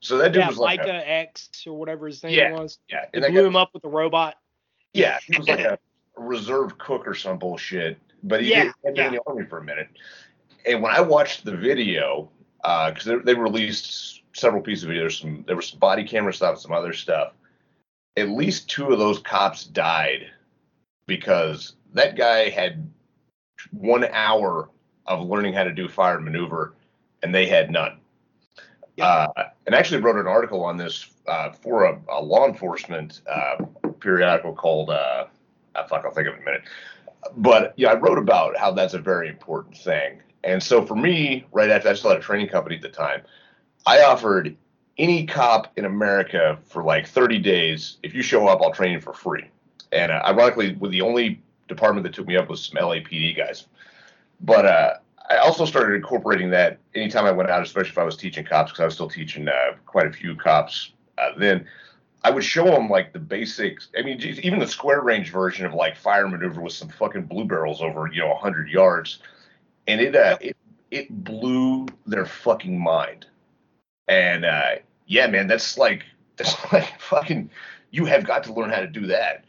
[0.00, 2.78] So that dude yeah, was like Micah a, X or whatever his name yeah, was.
[2.90, 3.06] Yeah.
[3.14, 4.34] And blew guy, him up with a robot.
[4.92, 5.78] Yeah, he was like a
[6.14, 9.64] reserve cook or some bullshit, but he yeah, had been in the army for a
[9.64, 9.88] minute.
[10.66, 15.04] And when I watched the video, because uh, they, they released several pieces of video,
[15.04, 17.32] there's some there was some body camera stuff, some other stuff.
[18.18, 20.30] At least two of those cops died
[21.06, 22.88] because that guy had
[23.72, 24.70] one hour
[25.06, 26.74] of learning how to do fire maneuver,
[27.22, 27.98] and they had none.
[29.00, 29.28] Uh,
[29.66, 33.56] and actually wrote an article on this uh, for a, a, law enforcement uh,
[34.00, 35.26] periodical called uh,
[35.74, 36.62] ah, fuck, I'll think of it in a minute.
[37.36, 40.20] but yeah, I wrote about how that's a very important thing.
[40.44, 43.22] And so for me, right after I still had a training company at the time,
[43.84, 44.56] I offered
[44.96, 47.98] any cop in America for like 30 days.
[48.02, 49.50] If you show up, I'll train you for free.
[49.92, 53.66] And uh, ironically, with the only department that took me up was some LAPD guys.
[54.40, 54.94] But uh,
[55.28, 58.72] I also started incorporating that anytime I went out, especially if I was teaching cops,
[58.72, 61.66] because I was still teaching uh, quite a few cops uh, then.
[62.24, 63.88] I would show them like the basics.
[63.96, 67.22] I mean, geez, even the square range version of like fire maneuver with some fucking
[67.26, 69.20] blue barrels over you know 100 yards,
[69.86, 70.56] and it uh, it
[70.90, 73.26] it blew their fucking mind.
[74.08, 74.76] And uh,
[75.06, 76.04] yeah, man, that's like
[76.36, 77.50] that's like fucking.
[77.92, 79.44] You have got to learn how to do that.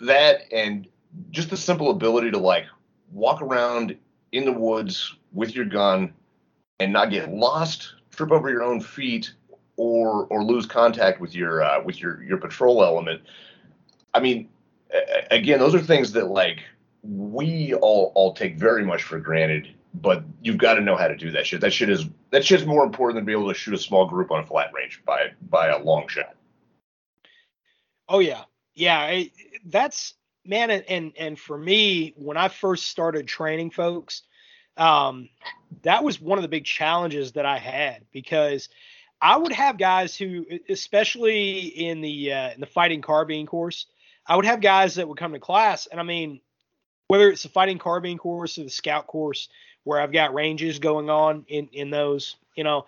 [0.00, 0.86] That and
[1.30, 2.66] just the simple ability to like
[3.10, 3.96] walk around
[4.32, 6.12] in the woods with your gun
[6.80, 9.32] and not get lost, trip over your own feet,
[9.76, 13.22] or or lose contact with your uh, with your your patrol element.
[14.14, 14.48] I mean,
[14.92, 16.60] a- again, those are things that like
[17.02, 19.68] we all all take very much for granted.
[19.94, 21.60] But you've got to know how to do that shit.
[21.60, 24.30] That shit is that shit's more important than being able to shoot a small group
[24.30, 26.34] on a flat range by by a long shot.
[28.08, 28.44] Oh yeah,
[28.74, 28.98] yeah.
[28.98, 29.30] I,
[29.66, 34.22] that's man, and, and for me, when I first started training folks,
[34.76, 35.28] um,
[35.82, 38.68] that was one of the big challenges that I had because
[39.20, 43.86] I would have guys who, especially in the uh, in the fighting carbine course,
[44.26, 46.40] I would have guys that would come to class, and I mean,
[47.08, 49.48] whether it's the fighting carbine course or the scout course,
[49.84, 52.86] where I've got ranges going on in in those, you know,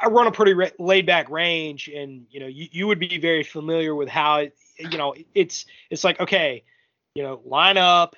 [0.00, 3.18] I run a pretty re- laid back range, and you know, you, you would be
[3.18, 6.62] very familiar with how it, you know it's it's like okay,
[7.14, 8.16] you know, line up,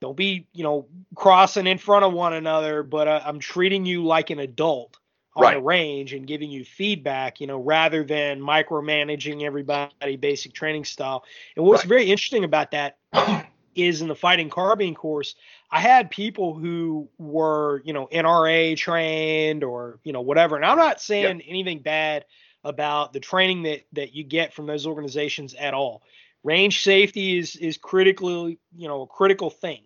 [0.00, 4.04] don't be you know crossing in front of one another, but uh, I'm treating you
[4.04, 4.96] like an adult
[5.36, 5.54] on Right.
[5.54, 11.24] the range and giving you feedback, you know, rather than micromanaging everybody, basic training style.
[11.56, 11.88] And what's Right.
[11.88, 12.98] very interesting about that
[13.74, 15.34] is in the fighting carbine course,
[15.70, 20.56] I had people who were, you know, NRA trained or, you know, whatever.
[20.56, 22.26] And I'm not saying anything bad
[22.64, 26.02] about the training that that you get from those organizations at all.
[26.44, 29.82] Range safety is is critically, you know, a critical thing,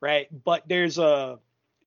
[0.00, 0.26] right?
[0.44, 1.38] But there's a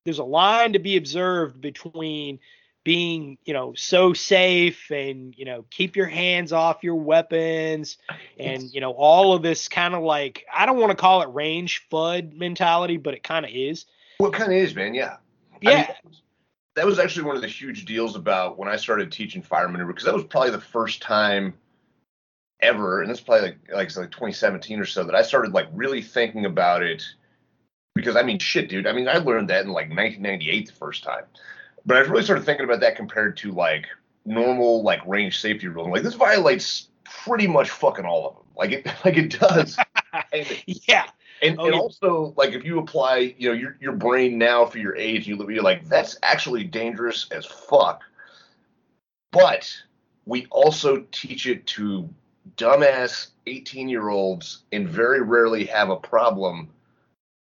[0.04, 2.38] there's a line to be observed between
[2.84, 7.96] being, you know, so safe and, you know, keep your hands off your weapons
[8.38, 11.32] and, you know, all of this kind of like I don't want to call it
[11.32, 13.86] range FUD mentality, but it kind of is.
[14.18, 14.94] What kind of is, man?
[14.94, 15.16] Yeah.
[15.54, 15.76] I Yeah.
[16.04, 16.14] mean,
[16.74, 19.92] that was actually one of the huge deals about when I started teaching fire maneuver
[19.92, 21.54] because that was probably the first time
[22.62, 25.52] ever, and this is probably like like it's like 2017 or so that I started
[25.52, 27.04] like really thinking about it.
[27.94, 28.86] Because I mean, shit, dude.
[28.86, 31.24] I mean, I learned that in like 1998 the first time,
[31.84, 33.86] but I really started thinking about that compared to like
[34.24, 35.88] normal like range safety rules.
[35.88, 38.44] Like this violates pretty much fucking all of them.
[38.56, 39.76] Like it, like it does.
[40.32, 41.06] and, yeah.
[41.42, 41.80] and, Oh, and yeah.
[41.80, 45.36] also, like, if you apply, you know, your your brain now for your age, you
[45.50, 48.02] you're like, that's actually dangerous as fuck.
[49.32, 49.70] But
[50.24, 52.08] we also teach it to
[52.56, 56.70] dumbass 18 year olds and very rarely have a problem.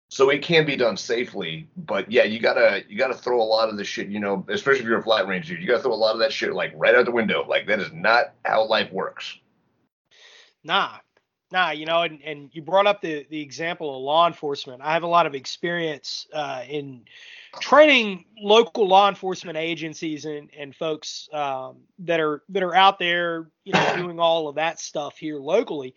[0.09, 3.69] So it can be done safely, but yeah, you gotta you gotta throw a lot
[3.69, 5.93] of the shit, you know, especially if you're a flat range dude, you gotta throw
[5.93, 7.45] a lot of that shit like right out the window.
[7.47, 9.37] Like that is not how life works.
[10.65, 10.97] Nah,
[11.51, 14.81] nah, you know, and, and you brought up the, the example of law enforcement.
[14.81, 17.03] I have a lot of experience uh, in
[17.59, 23.49] training local law enforcement agencies and, and folks um, that are that are out there,
[23.63, 25.93] you know, doing all of that stuff here locally.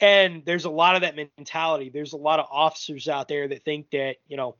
[0.00, 1.90] And there's a lot of that mentality.
[1.90, 4.56] There's a lot of officers out there that think that, you know,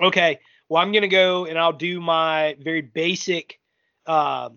[0.00, 3.58] okay, well, I'm going to go and I'll do my very basic
[4.06, 4.50] uh,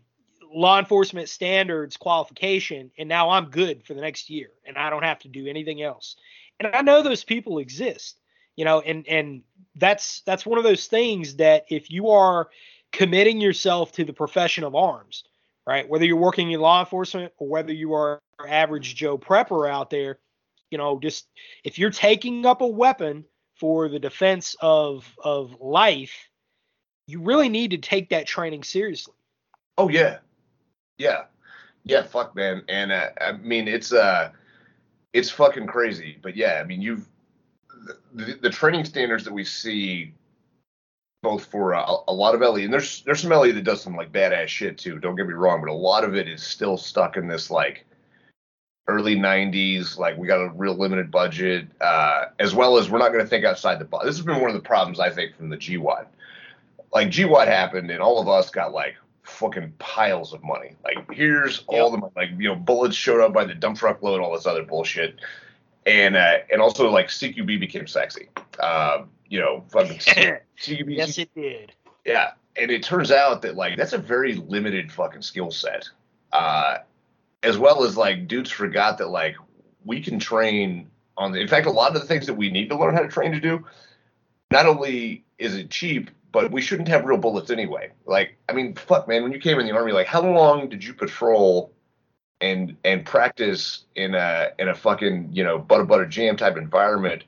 [0.53, 5.03] law enforcement standards qualification, and now I'm good for the next year, and I don't
[5.03, 6.15] have to do anything else.
[6.59, 8.19] And I know those people exist,
[8.55, 9.43] you know, and and
[9.75, 12.49] that's that's one of those things that if you are
[12.91, 15.23] committing yourself to the profession of arms,
[15.65, 19.89] right, whether you're working in law enforcement or whether you are average Joe prepper out
[19.89, 20.19] there,
[20.71, 21.27] you know, just
[21.63, 26.29] if you're taking up a weapon for the defense of of life,
[27.07, 29.13] you really need to take that training seriously.
[29.77, 30.17] Oh yeah,
[30.97, 31.23] yeah,
[31.83, 32.03] yeah.
[32.03, 32.63] Fuck, man.
[32.69, 34.31] And uh, I mean, it's uh,
[35.13, 36.17] it's fucking crazy.
[36.21, 37.07] But yeah, I mean, you've
[38.13, 40.13] the, the training standards that we see,
[41.23, 43.95] both for uh, a lot of LE, and there's there's some LE that does some
[43.95, 44.99] like badass shit too.
[44.99, 47.85] Don't get me wrong, but a lot of it is still stuck in this like
[48.87, 53.11] early 90s like we got a real limited budget uh as well as we're not
[53.11, 55.35] going to think outside the box this has been one of the problems i think
[55.35, 56.07] from the GWOT
[56.93, 58.95] like GWOT happened and all of us got like
[59.27, 60.75] fucking piles of money.
[60.83, 62.13] Like here's all the money.
[62.15, 65.19] like you know bullets showed up by the dump truck load, all this other bullshit.
[65.85, 68.29] and uh, and also like CQB became sexy.
[68.59, 70.45] Uh, you know, fucking CQB.
[70.97, 71.73] yes, it did.
[72.05, 75.87] Yeah, and it turns out that like that's a very limited fucking skill set.
[76.31, 76.79] Uh,
[77.43, 79.35] as well as like dudes forgot that like
[79.85, 81.39] we can train on the.
[81.39, 83.31] In fact, a lot of the things that we need to learn how to train
[83.31, 83.65] to do,
[84.51, 87.89] not only is it cheap, but we shouldn't have real bullets anyway.
[88.05, 90.83] Like, I mean, fuck, man, when you came in the army, like, how long did
[90.83, 91.73] you patrol
[92.41, 97.23] and and practice in a in a fucking you know butter butter jam type environment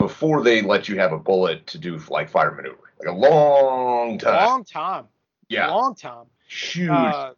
[0.00, 2.90] before they let you have a bullet to do like fire maneuver?
[2.98, 4.44] Like a long time.
[4.44, 5.04] Long time.
[5.48, 6.26] yeah, Long time.
[6.48, 6.90] huge.
[6.90, 7.34] Uh,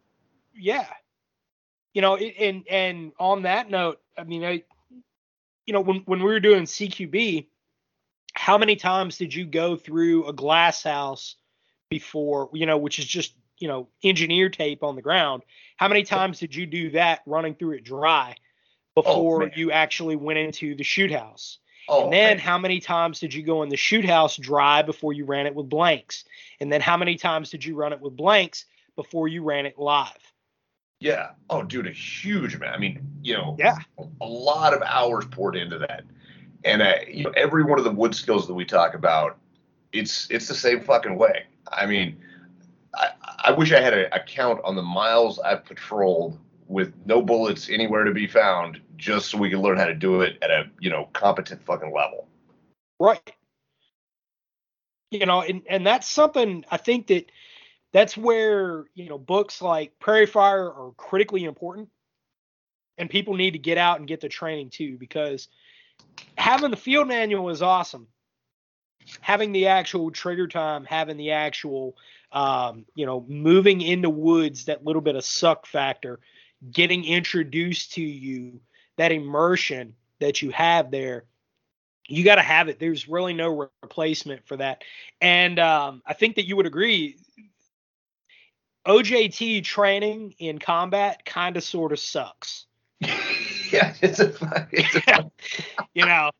[0.55, 0.87] yeah.
[1.93, 4.63] You know, and and on that note, I mean, I,
[5.67, 7.45] you know, when when we were doing CQB,
[8.35, 11.35] how many times did you go through a glass house
[11.89, 15.43] before, you know, which is just you know engineer tape on the ground?
[15.77, 18.35] How many times did you do that running through it dry
[18.95, 19.51] before man.
[19.55, 21.59] you actually went into the shoot house?
[21.87, 22.39] oh, and then man.
[22.39, 25.55] how many times did you go in the shoot house dry before you ran it
[25.55, 26.25] with blanks?
[26.59, 28.65] And then how many times did you run it with blanks
[28.95, 30.11] before you ran it live?
[30.99, 31.31] Yeah.
[31.49, 32.75] Oh, dude, a huge amount.
[32.75, 33.77] I mean, you know, Yeah.
[34.21, 36.03] a lot of hours poured into that.
[36.65, 39.37] And uh, you know, every one of the wood skills that we talk about,
[39.93, 41.45] it's it's the same fucking way.
[41.71, 42.17] I mean,
[42.93, 43.09] I,
[43.45, 46.37] I wish I had a, a count on the miles I've patrolled
[46.67, 50.21] with no bullets anywhere to be found, just so we could learn how to do
[50.21, 52.27] it at a you know competent fucking level.
[52.99, 53.31] Right.
[55.11, 57.31] You know, and, and that's something I think that
[57.93, 61.89] that's where, you know, books like Prairie Fire are critically important.
[62.97, 65.47] And people need to get out and get the training too, because
[66.37, 68.07] having the field manual is awesome.
[69.21, 71.95] Having the actual trigger time, having the actual,
[72.31, 76.19] um, you know, moving into woods, that little bit of suck factor,
[76.71, 78.59] getting introduced to you,
[78.97, 81.25] that immersion that you have there
[82.07, 82.79] you got to have it.
[82.79, 84.83] There's really no re- replacement for that.
[85.21, 87.17] And um, I think that you would agree.
[88.87, 92.67] OJT training in combat kind of sort of sucks.
[93.75, 94.33] yeah, it's a,
[94.71, 95.31] it's a
[95.93, 96.31] You know,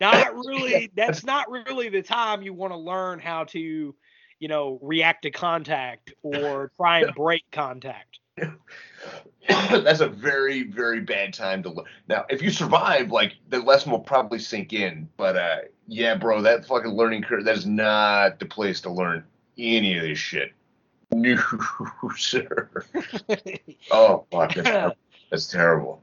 [0.00, 0.90] not really.
[0.94, 3.94] That's not really the time you want to learn how to,
[4.38, 8.20] you know, react to contact or try and break contact.
[9.48, 11.86] that's a very very bad time to look.
[12.08, 15.08] Now, if you survive, like the lesson will probably sink in.
[15.16, 15.56] But uh,
[15.86, 19.24] yeah, bro, that fucking learning curve that is not the place to learn
[19.58, 20.52] any of this shit.
[21.12, 21.38] No,
[22.16, 22.68] sir.
[23.90, 24.96] Oh fuck, that's,
[25.30, 26.02] that's terrible.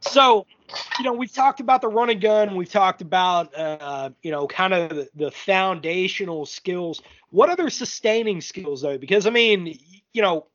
[0.00, 0.46] So,
[0.98, 2.54] you know, we've talked about the run and gun.
[2.56, 7.02] We've talked about, uh, you know, kind of the, foundational skills.
[7.30, 8.98] What other sustaining skills, though?
[8.98, 9.78] Because, I mean,
[10.12, 10.46] you know,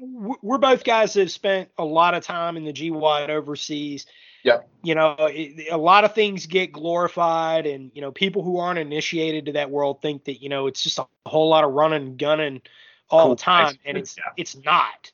[0.00, 4.06] we're both guys that have spent a lot of time in the GWOT overseas.
[4.44, 4.58] Yeah.
[4.84, 8.78] You know, it, a lot of things get glorified, and, you know, people who aren't
[8.78, 12.02] initiated to that world think that, you know, it's just a whole lot of running
[12.02, 12.62] and gunning
[13.10, 13.34] all Cool.
[13.34, 13.78] the time.
[13.84, 14.32] And it's, Yeah.
[14.36, 15.10] it's not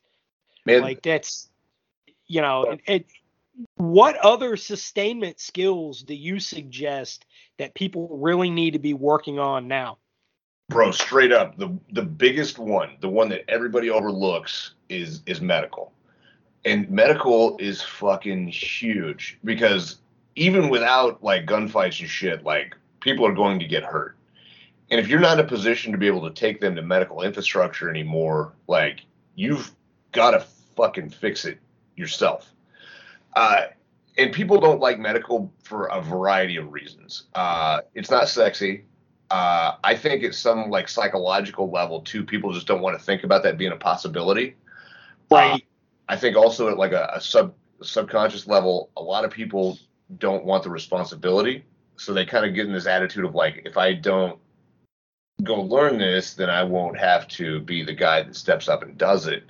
[0.65, 1.49] Man, like that's
[2.27, 3.05] you know it, it,
[3.75, 7.25] what other sustainment skills do you suggest
[7.57, 9.97] that people really need to be working on now
[10.69, 15.91] bro, straight up, the the biggest one, the one that everybody overlooks is is medical.
[16.63, 19.97] And medical is fucking huge because
[20.35, 24.17] even without like gunfights and shit, like people are going to get hurt.
[24.89, 27.21] And if you're not in a position to be able to take them to medical
[27.21, 29.01] infrastructure anymore, like
[29.35, 29.71] you've
[30.11, 30.45] got to
[30.75, 31.59] fucking fix it
[31.95, 32.51] yourself.
[33.35, 33.65] Uh,
[34.17, 37.23] and people don't like medical for a variety of reasons.
[37.35, 38.85] Uh, it's not sexy.
[39.29, 43.23] Uh, I think at some like psychological level too, people just don't want to think
[43.23, 44.55] about that being a possibility.
[45.53, 45.59] Uh,
[46.07, 49.77] I think also at like a, a sub subconscious level, a lot of people
[50.19, 51.65] don't want the responsibility,
[51.97, 54.39] so they kind of get in this attitude of like, if I don't
[55.43, 58.97] go learn this, then I won't have to be the guy that steps up and
[58.97, 59.49] does it.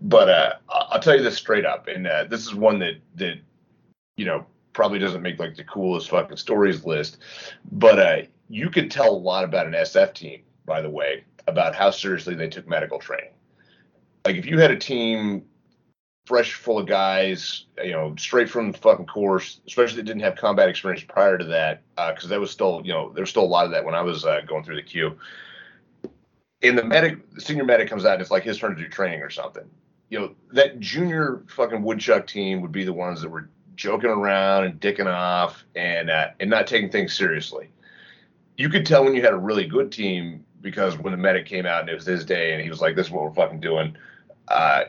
[0.00, 3.38] But uh, I'll tell you this straight up, and uh, this is one that that
[4.16, 7.18] you know probably doesn't make like the coolest fucking stories list,
[7.72, 11.74] but uh, you could tell a lot about an SF team, by the way, about
[11.74, 13.32] how seriously they took medical training.
[14.24, 15.44] Like if you had a team
[16.26, 20.36] fresh full of guys, you know, straight from the fucking course, especially that didn't have
[20.36, 23.44] combat experience prior to that, because that was still, you know, there was still a
[23.44, 25.16] lot of that when I was uh, going through the Q.
[26.62, 28.88] And the medic, the senior medic comes out and it's like his turn to do
[28.88, 29.68] training or something.
[30.10, 34.64] You know, that junior fucking woodchuck team would be the ones that were joking around
[34.64, 37.70] and dicking off and uh, and not taking things seriously.
[38.56, 41.64] You could tell when you had a really good team because when the medic came
[41.64, 43.60] out and it was his day and he was like, "This is what we're fucking
[43.60, 43.96] doing."
[44.48, 44.84] Uh,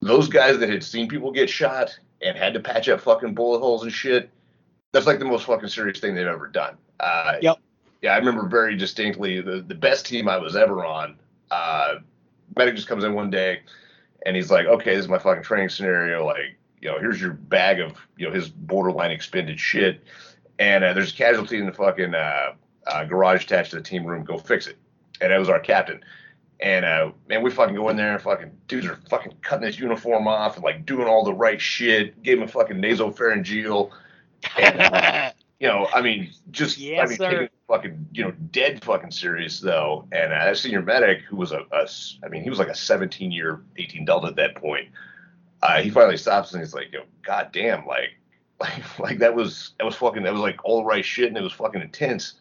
[0.00, 3.60] those guys that had seen people get shot and had to patch up fucking bullet
[3.60, 4.30] holes and shit,
[4.92, 6.76] that's like the most fucking serious thing they've ever done.
[6.98, 7.58] Uh, Yep.
[8.02, 11.18] Yeah, I remember very distinctly the the best team I was ever on.
[11.50, 11.96] Uh,
[12.56, 13.60] medic just comes in one day,
[14.24, 16.24] and he's like, "Okay, this is my fucking training scenario.
[16.24, 20.04] Like, you know, here's your bag of you know his borderline expended shit,
[20.58, 22.52] and uh, there's a casualty in the fucking uh,
[22.86, 24.24] uh, garage attached to the team room.
[24.24, 24.76] Go fix it."
[25.20, 26.00] And that was our captain.
[26.60, 29.78] And uh, man, we fucking go in there and fucking dudes are fucking cutting his
[29.78, 32.20] uniform off and like doing all the right shit.
[32.22, 33.90] Gave him a fucking nasopharyngeal.
[34.56, 37.30] And, uh, you know, I mean, just Yes, I mean, sir.
[37.30, 40.06] taking fucking, you know, dead fucking serious though.
[40.12, 41.88] And that senior medic, who was a, a
[42.24, 44.88] I mean, he was like a 17 year 18 Delta at that point.
[45.62, 48.10] Uh, he finally stops and he's like, "Yo, goddamn, like,
[48.60, 51.36] like, like that was that was fucking that was like all the right shit and
[51.36, 52.34] it was fucking intense."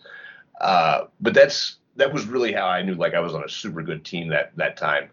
[0.61, 3.82] Uh, but that's that was really how I knew like I was on a super
[3.82, 5.09] good team that that time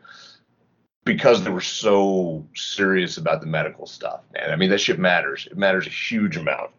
[1.05, 4.51] because they were so serious about the medical stuff, man.
[4.51, 5.49] I mean, that shit matters.
[5.51, 6.71] It matters a huge amount.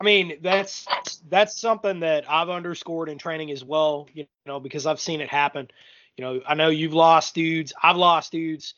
[0.00, 0.86] I mean, that's
[1.28, 5.28] that's something that I've underscored in training as well, you know, because I've seen it
[5.28, 5.68] happen.
[6.16, 8.74] You know, I know you've lost dudes, I've lost dudes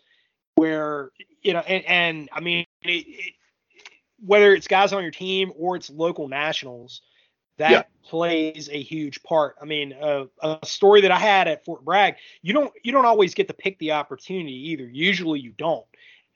[0.57, 1.11] where,
[1.43, 3.35] you know, and, and I mean, it, it,
[4.25, 7.01] whether it's guys on your team or it's local nationals,
[7.57, 7.83] that Yeah.
[8.09, 9.57] plays a huge part.
[9.61, 13.07] I mean, uh, a story that I had at Fort Bragg, you don't you don't
[13.07, 14.85] always get to pick the opportunity either.
[14.85, 15.87] Usually you don't,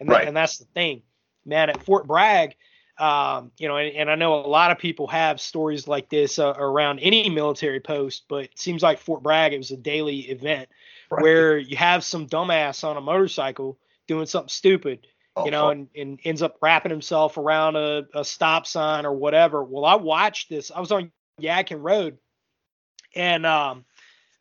[0.01, 0.29] and that, Right.
[0.29, 1.03] and that's the thing,
[1.47, 1.71] man.
[1.71, 2.57] At Fort Bragg,
[2.99, 6.39] um, you know, and, and I know a lot of people have stories like this
[6.39, 10.21] uh, around any military post, but it seems like Fort Bragg it was a daily
[10.31, 10.69] event
[11.11, 11.23] Right.
[11.23, 13.79] where you have some dumbass on a motorcycle
[14.09, 18.25] doing something stupid, Oh, you know, and, and ends up wrapping himself around a, a
[18.25, 19.63] stop sign or whatever.
[19.63, 20.71] Well, I watched this.
[20.71, 22.19] I was on Yadkin Road
[23.15, 23.85] and um,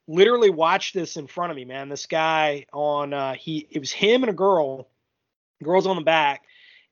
[0.07, 1.89] literally watched this in front of me, man.
[1.89, 4.87] This guy on uh, he it was him and a girl.
[5.63, 6.43] Girl's on the back,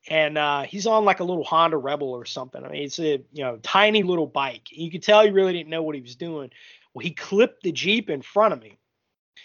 [0.08, 2.64] and uh, he's on like a little Honda Rebel or something.
[2.64, 4.68] I mean, it's a you know tiny little bike.
[4.70, 6.50] You could tell he really didn't know what he was doing.
[6.94, 8.78] Well, he clipped the Jeep in front of me.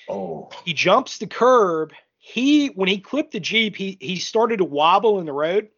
[0.10, 1.94] oh, He jumps the curb.
[2.18, 5.70] He when he clipped the Jeep, he he started to wobble in the road.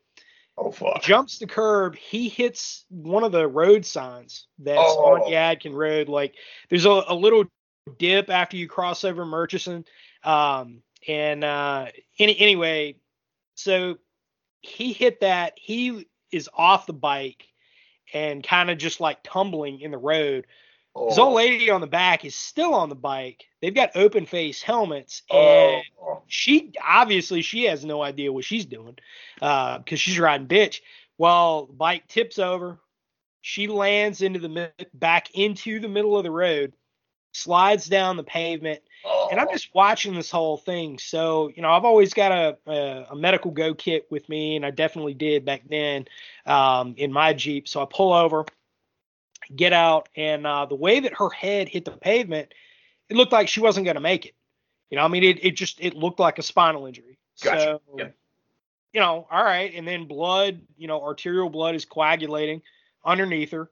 [0.58, 1.02] oh, fuck.
[1.04, 1.96] Jumps the curb.
[1.96, 5.14] He hits one of the road signs that's Oh.
[5.26, 6.10] on Yadkin Road.
[6.10, 6.34] Like
[6.70, 7.46] there's a, a little
[7.98, 9.86] dip after you cross over Murchison.
[10.24, 12.96] Um, and uh, any, anyway,
[13.56, 13.98] so
[14.62, 15.54] he hit that.
[15.58, 17.46] He is off the bike
[18.14, 20.48] and kind of just like tumbling in the road.
[20.96, 23.46] Oh, His old lady on the back is still on the bike.
[23.62, 25.38] They've got open face helmets, oh.
[25.38, 28.98] and oh, she obviously she has no idea what she's doing
[29.42, 30.82] uh, because she's riding bitch.
[31.18, 32.80] Well, the bike tips over.
[33.42, 36.74] She lands into the back into the middle of the road,
[37.34, 38.89] slides down the pavement, oh,
[39.32, 41.00] and I'm just watching this whole thing.
[41.00, 44.66] So you know, I've always got a a, a medical go kit with me, and
[44.66, 46.06] I definitely did back then
[46.46, 47.68] um, in my Jeep.
[47.68, 48.46] So I pull over,
[49.56, 52.54] get out, and uh, the way that her head hit the pavement,
[53.10, 54.36] it looked like she wasn't going to make it.
[54.90, 57.18] You know, I mean, it it just it looked like a spinal injury.
[57.44, 57.80] Gotcha.
[57.88, 58.16] So, Yep.
[58.94, 62.62] you know, all right, and then blood, you know, arterial blood is coagulating
[63.06, 63.70] underneath her.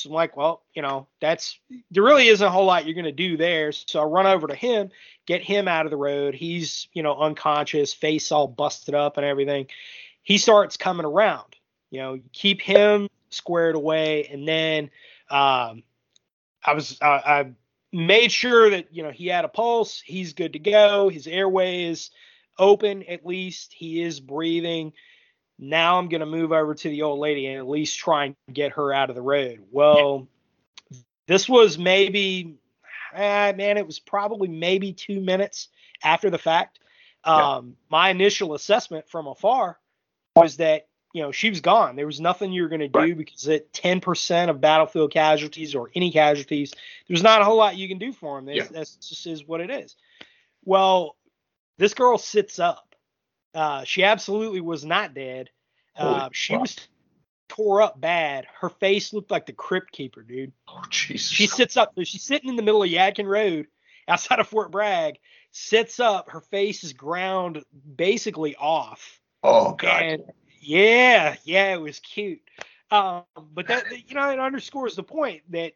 [0.00, 1.58] So I'm like, well, you know, that's
[1.90, 3.72] there really isn't a whole lot you're gonna do there.
[3.72, 4.90] So I run over to him,
[5.26, 6.34] get him out of the road.
[6.34, 9.66] He's, you know, unconscious, face all busted up and everything.
[10.22, 11.56] He starts coming around.
[11.90, 14.90] You know, keep him squared away, and then
[15.28, 15.82] um,
[16.64, 17.52] I was I, I
[17.92, 20.00] made sure that you know he had a pulse.
[20.00, 21.08] He's good to go.
[21.08, 22.10] His airway is
[22.58, 23.72] open at least.
[23.72, 24.92] He is breathing.
[25.62, 28.36] Now I'm going to move over to the old lady and at least try and
[28.52, 29.60] get her out of the road.
[29.70, 30.26] Well,
[31.26, 32.56] this was maybe,
[33.14, 35.68] ah, man, it was probably maybe two minutes
[36.02, 36.78] after the fact.
[37.26, 37.56] Yeah.
[37.56, 39.78] Um, My initial assessment from afar
[40.34, 41.96] was that you know she was gone.
[41.96, 43.16] There was nothing you were going to do Right.
[43.16, 46.72] because at 10% of battlefield casualties or any casualties,
[47.08, 48.46] there's not a whole lot you can do for them.
[48.46, 48.64] That's, Yeah.
[48.70, 49.96] that's just is what it is.
[50.64, 51.16] Well,
[51.76, 52.89] this girl sits up.
[53.54, 55.50] Uh, she absolutely was not dead.
[55.96, 56.76] Uh, she was
[57.48, 58.46] tore up bad.
[58.60, 60.52] Her face looked like the crypt keeper, dude.
[60.68, 61.30] oh, Jesus.
[61.30, 61.92] She sits up.
[62.02, 63.66] She's sitting in the middle of Yadkin Road
[64.08, 65.16] outside of Fort Bragg.
[65.50, 66.30] Sits up.
[66.30, 67.64] Her face is ground
[67.96, 69.20] basically off.
[69.42, 70.02] oh, God.
[70.02, 70.22] And
[70.60, 72.40] yeah, yeah, it was cute.
[72.90, 73.22] Um,
[73.52, 75.72] but that you know it underscores the point that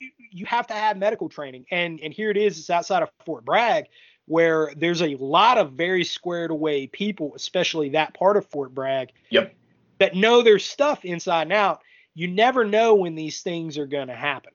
[0.00, 2.58] you, you have to have medical training, and and here it is.
[2.58, 3.86] It's outside of Fort Bragg,
[4.28, 9.10] where there's a lot of very squared away people, especially that part of Fort Bragg,
[9.30, 9.54] Yep.
[9.98, 11.80] that know their stuff inside and out.
[12.14, 14.52] You never know when these things are going to happen.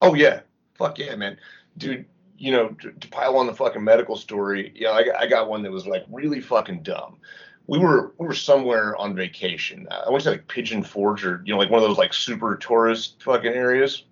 [0.00, 0.40] Oh yeah,
[0.78, 1.36] fuck yeah, man,
[1.76, 2.06] dude.
[2.38, 5.50] You know, to, to pile on the fucking medical story, yeah, I got, I got
[5.50, 7.18] one that was like really fucking dumb.
[7.66, 9.86] we were we were somewhere on vacation.
[9.90, 12.56] I went to like Pigeon Forge or you know like one of those like super
[12.56, 14.04] tourist fucking areas.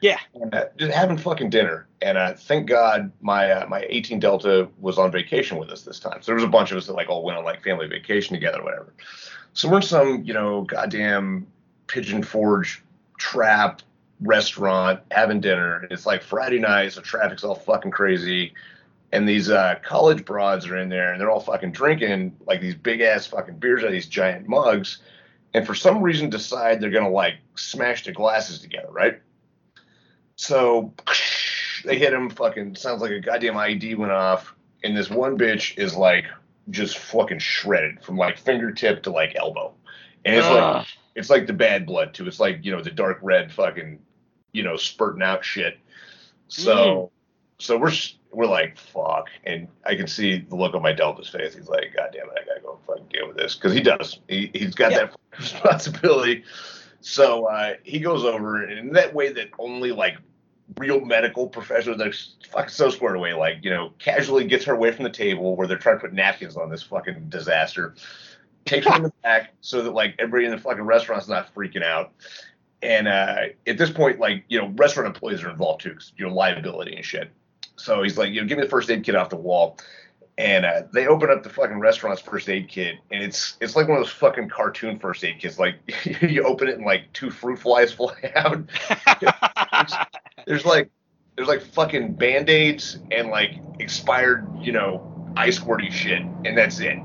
[0.00, 0.18] Yeah.
[0.34, 4.68] And, uh, just having fucking dinner, and uh, thank God my uh, my 18 Delta
[4.80, 6.22] was on vacation with us this time.
[6.22, 8.34] So there was a bunch of us that like all went on like family vacation
[8.34, 8.92] together, or whatever.
[9.54, 11.46] So we're in some you know goddamn
[11.88, 12.82] Pigeon Forge
[13.18, 13.82] trap
[14.20, 15.86] restaurant having dinner.
[15.90, 18.54] It's like Friday night, so traffic's all fucking crazy.
[19.10, 22.74] And these uh, college broads are in there and they're all fucking drinking like these
[22.74, 24.98] big ass fucking beers out of these giant mugs.
[25.54, 29.20] And for some reason decide they're gonna like smash the glasses together, right?
[30.38, 30.94] So
[31.84, 34.54] they hit him fucking sounds like a goddamn IED went off.
[34.84, 36.24] And this one bitch is like
[36.70, 39.74] just fucking shredded from like fingertip to like elbow.
[40.24, 40.86] And it's like
[41.16, 42.26] it's like the bad blood too.
[42.26, 43.98] It's like you know the dark red fucking
[44.52, 45.78] you know spurting out shit.
[46.46, 47.10] So
[47.58, 47.92] so we're
[48.32, 51.54] we're like fuck, and I can see the look on my Delta's face.
[51.56, 54.20] He's like, God damn it, I gotta go fucking deal with this because he does.
[54.28, 55.06] He he's got Yeah.
[55.06, 56.44] that responsibility.
[57.00, 60.18] So uh, he goes over, and in that way that only like
[60.76, 64.92] real medical professional that's fucking so squared away, like you know, casually gets her away
[64.92, 67.94] from the table where they're trying to put napkins on this fucking disaster
[68.68, 71.82] takes her in the back so that like everybody in the fucking restaurant's not freaking
[71.82, 72.12] out.
[72.82, 76.26] And uh, at this point, like you know, restaurant employees are involved too, 'cause, you
[76.26, 77.30] know, liability and shit.
[77.76, 79.78] So he's like, you know, give me the first aid kit off the wall.
[80.36, 83.88] And uh, they open up the fucking restaurant's first aid kit, and it's it's like
[83.88, 85.58] one of those fucking cartoon first aid kits.
[85.58, 85.76] Like
[86.22, 88.62] you open it and like two fruit flies fly out.
[90.46, 90.90] There's like
[91.36, 96.80] there's like fucking band aids and like expired, you know, ice squirty shit, and that's
[96.80, 96.98] it.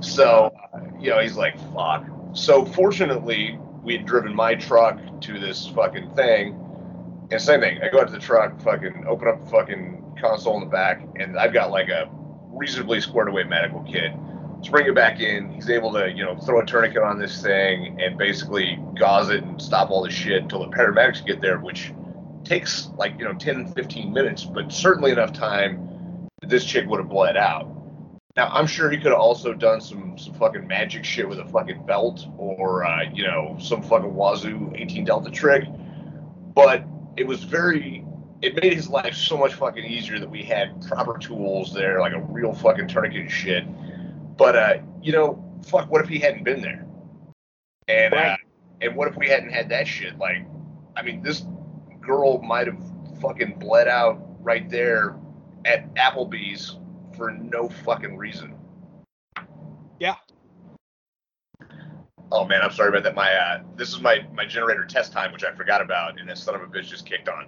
[0.00, 0.54] So,
[1.00, 2.06] you know, he's like, fuck.
[2.34, 6.60] So, fortunately, we had driven my truck to this fucking thing.
[7.30, 10.54] And same thing, I go out to the truck, fucking open up the fucking console
[10.56, 12.08] in the back, and I've got like a
[12.48, 14.12] reasonably squared away medical kit.
[14.56, 15.52] Let's bring it back in.
[15.52, 19.42] He's able to, you know, throw a tourniquet on this thing and basically gauze it
[19.42, 21.92] and stop all the shit until the paramedics get there, which
[22.44, 27.00] takes like, you know, 10, 15 minutes, but certainly enough time that this chick would
[27.00, 27.70] have bled out.
[28.36, 31.44] Now I'm sure he could have also done some some fucking magic shit with a
[31.44, 35.64] fucking belt or uh, you know some fucking Wazoo 18 Delta trick,
[36.52, 36.84] but
[37.16, 38.04] it was very
[38.42, 42.12] it made his life so much fucking easier that we had proper tools there, like
[42.12, 43.64] a real fucking tourniquet shit.
[44.36, 46.84] But uh, you know, fuck, what if he hadn't been there?
[47.86, 48.36] And uh,
[48.80, 50.18] and what if we hadn't had that shit?
[50.18, 50.44] Like,
[50.96, 51.44] I mean, this
[52.04, 52.80] girl might have
[53.20, 55.16] fucking bled out right there
[55.64, 56.78] at Applebee's
[57.16, 58.54] for no fucking reason.
[59.98, 60.16] Yeah.
[62.32, 63.14] Oh man, I'm sorry about that.
[63.14, 66.38] My uh, this is my my generator test time, which I forgot about, and that
[66.38, 67.46] son of a bitch just kicked on.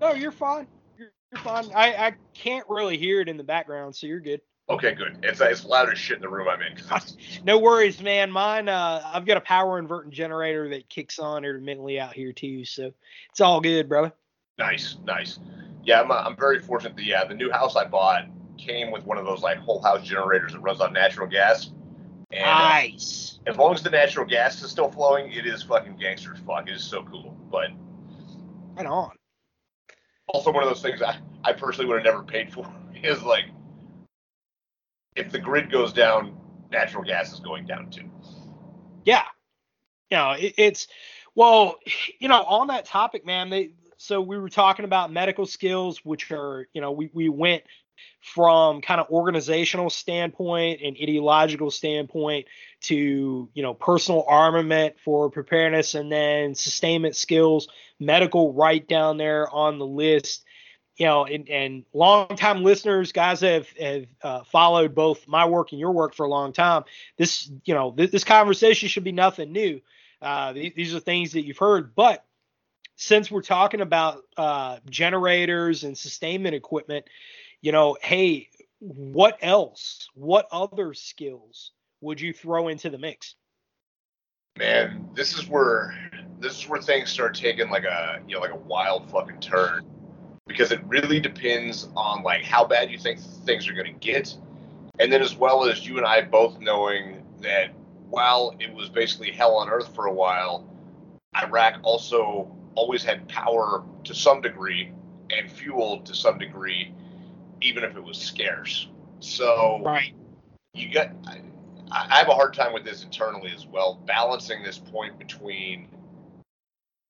[0.00, 0.66] no, you're fine.
[0.96, 1.66] You're, you're fine.
[1.74, 4.40] I, I can't really hear it in the background, so you're good.
[4.72, 5.18] Okay, good.
[5.22, 6.76] It's uh, it's loud as shit in the room I'm in.
[7.44, 8.30] No worries, man.
[8.30, 12.64] Mine, uh, I've got a power inverting generator that kicks on intermittently out here too,
[12.64, 12.92] so
[13.30, 14.12] it's all good, brother.
[14.58, 15.38] Nice, nice.
[15.84, 16.96] Yeah, I'm, uh, I'm very fortunate.
[16.96, 18.24] The uh, the new house I bought
[18.56, 21.70] came with one of those like whole house generators that runs on natural gas.
[22.30, 23.40] And uh, Nice.
[23.46, 26.66] as long as the natural gas is still flowing, it is fucking gangster as fuck.
[26.68, 27.36] It is so cool.
[27.50, 27.70] But
[28.76, 29.10] Right on.
[30.28, 33.44] also one of those things I, I personally would have never paid for is like
[35.16, 36.36] if the grid goes down,
[36.70, 38.10] natural gas is going down too.
[39.04, 39.24] Yeah.
[40.10, 40.88] You know, it, it's
[41.34, 41.76] well,
[42.18, 43.50] you know, on that topic, man.
[43.50, 47.62] They so we were talking about medical skills, which are, you know, we we went
[48.20, 52.46] from kind of organizational standpoint and ideological standpoint
[52.80, 59.50] to you know personal armament for preparedness and then sustainment skills medical right down there
[59.50, 60.44] on the list
[60.96, 65.80] you know and, and longtime listeners guys have have uh, followed both my work and
[65.80, 66.84] your work for a long time
[67.16, 69.80] this you know this, conversation should be nothing new
[70.20, 72.24] uh, th- these are things that you've heard but
[72.94, 77.06] since we're talking about uh, generators and sustainment equipment
[77.62, 80.08] you know, hey, what else?
[80.14, 81.70] What other skills
[82.00, 83.36] would you throw into the mix?
[84.58, 85.94] Man, this is where
[86.40, 89.86] this is where things start taking like a you know like a wild fucking turn
[90.46, 94.36] because it really depends on like how bad you think things are going to get,
[94.98, 97.72] and then as well as you and I both knowing that
[98.08, 100.68] while it was basically hell on earth for a while,
[101.36, 104.92] Iraq also always had power to some degree
[105.30, 106.92] and fuel to some degree,
[107.60, 108.88] even if it was scarce.
[109.20, 110.14] So Right.
[110.74, 111.40] you got I,
[111.90, 115.88] I have a hard time with this internally as well balancing this point between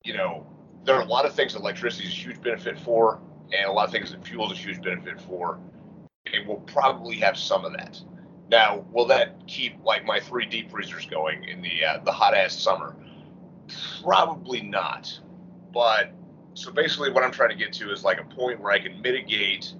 [0.03, 0.45] you know
[0.85, 3.19] there are a lot of things that electricity is a huge benefit for
[3.53, 5.59] and a lot of things that fuel is a huge benefit for
[6.33, 7.99] and we'll probably have some of that
[8.49, 12.35] Now, will that keep like my three deep freezers going in the uh, the hot
[12.35, 12.95] ass summer?
[14.03, 15.19] Probably not.
[15.73, 16.13] But
[16.53, 19.01] so basically, what I'm trying to get to is like a point where I can
[19.01, 19.73] mitigate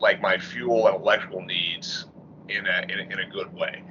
[0.00, 2.06] like my fuel and electrical needs
[2.48, 3.82] in a in a, in a good way.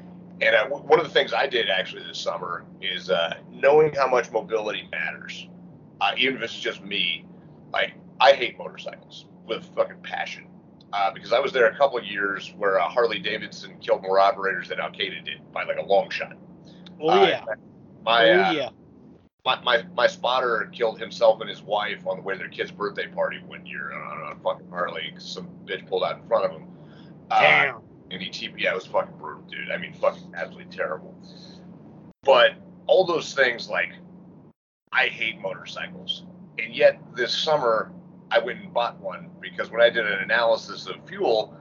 [0.41, 3.93] And uh, w- one of the things I did actually this summer is uh, knowing
[3.95, 5.49] how much mobility matters,
[6.01, 7.25] uh, even if it's just me.
[7.73, 10.47] Like I hate motorcycles with fucking passion
[10.93, 14.19] uh, because I was there a couple of years where uh, Harley Davidson killed more
[14.19, 16.33] operators than Al Qaeda did by like a long shot.
[17.01, 17.43] Oh Uh, yeah.
[18.05, 18.69] My, oh uh, yeah.
[19.45, 22.71] my, my my spotter killed himself and his wife on the way to their kid's
[22.71, 25.11] birthday party one year on, on a fucking Harley.
[25.13, 26.67] 'cause Some bitch pulled out in front of him.
[27.31, 27.81] Uh, Damn.
[28.11, 28.53] and he TP.
[28.59, 29.71] Yeah, it was fucking brutal, dude.
[29.71, 31.13] I mean, fucking absolutely terrible.
[32.23, 32.51] But
[32.87, 33.93] all those things, like,
[34.91, 36.23] I hate motorcycles,
[36.57, 37.91] and yet this summer
[38.31, 41.55] I went and bought one because when I did an analysis of fuel,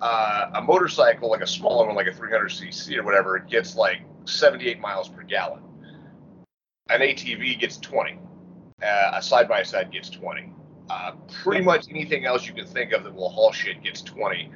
[0.00, 4.02] uh, a motorcycle, like a smaller one, like a 300cc or whatever, it gets like
[4.24, 5.62] 78 miles per gallon.
[6.88, 8.18] An ATV gets 20.
[8.82, 10.52] Uh, a side by side gets 20.
[10.88, 11.12] Uh,
[11.42, 14.50] pretty much anything else you can think of that will haul shit gets 20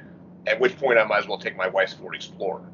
[0.47, 2.69] at which point I might as well take my wife's Ford Explorer.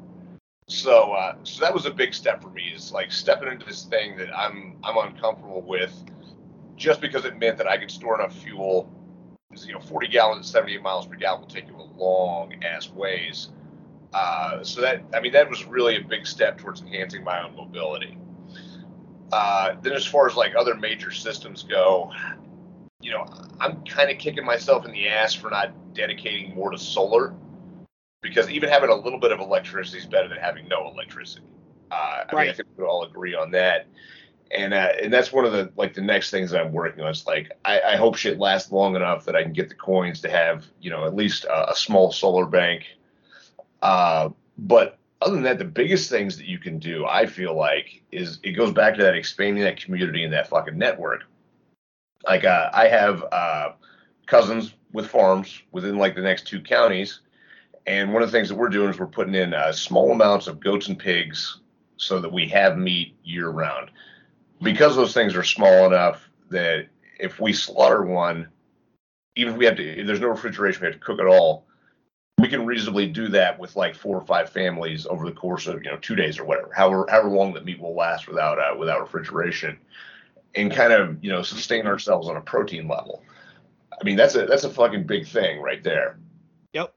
[0.70, 2.72] So, uh, so that was a big step for me.
[2.72, 5.92] Is like stepping into this thing that I'm I'm uncomfortable with,
[6.76, 8.88] just because it meant that I could store enough fuel.
[9.52, 12.88] You know, 40 gallons at 78 miles per gallon will take you a long ass
[12.88, 13.48] ways.
[14.14, 17.56] Uh, so that I mean that was really a big step towards enhancing my own
[17.56, 18.16] mobility.
[19.32, 22.12] Uh, then as far as like other major systems go,
[23.00, 23.26] you know,
[23.58, 27.34] I'm kind of kicking myself in the ass for not dedicating more to solar
[28.22, 31.44] because even having a little bit of electricity is better than having no electricity.
[31.90, 33.86] Uh, I mean, I think we all agree on that.
[34.52, 37.10] And uh, and that's one of the like the next things that I'm working on.
[37.10, 40.20] It's like I, I hope shit lasts long enough that I can get the coins
[40.22, 42.84] to have you know at least a, a small solar bank.
[43.80, 48.02] Uh, but other than that, the biggest things that you can do, I feel like,
[48.10, 51.24] is it goes back to that expanding that community and that fucking network.
[52.26, 53.72] Like uh, I have uh,
[54.26, 57.20] cousins with farms within like the next two counties,
[57.86, 60.46] and one of the things that we're doing is we're putting in uh, small amounts
[60.46, 61.58] of goats and pigs
[61.96, 63.90] so that we have meat year round.
[64.62, 68.48] Because those things are small enough that if we slaughter one,
[69.36, 71.66] even if we have to, there's no refrigeration, we have to cook it all.
[72.38, 75.82] We can reasonably do that with like four or five families over the course of
[75.84, 78.74] you know two days or whatever, however however long that meat will last without uh,
[78.78, 79.78] without refrigeration,
[80.54, 83.22] and kind of you know sustain ourselves on a protein level.
[83.92, 86.18] I mean that's a that's a fucking big thing right there.
[86.72, 86.94] Yep.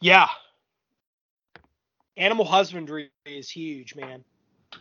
[0.00, 0.28] Yeah.
[2.16, 4.24] Animal husbandry is huge, man.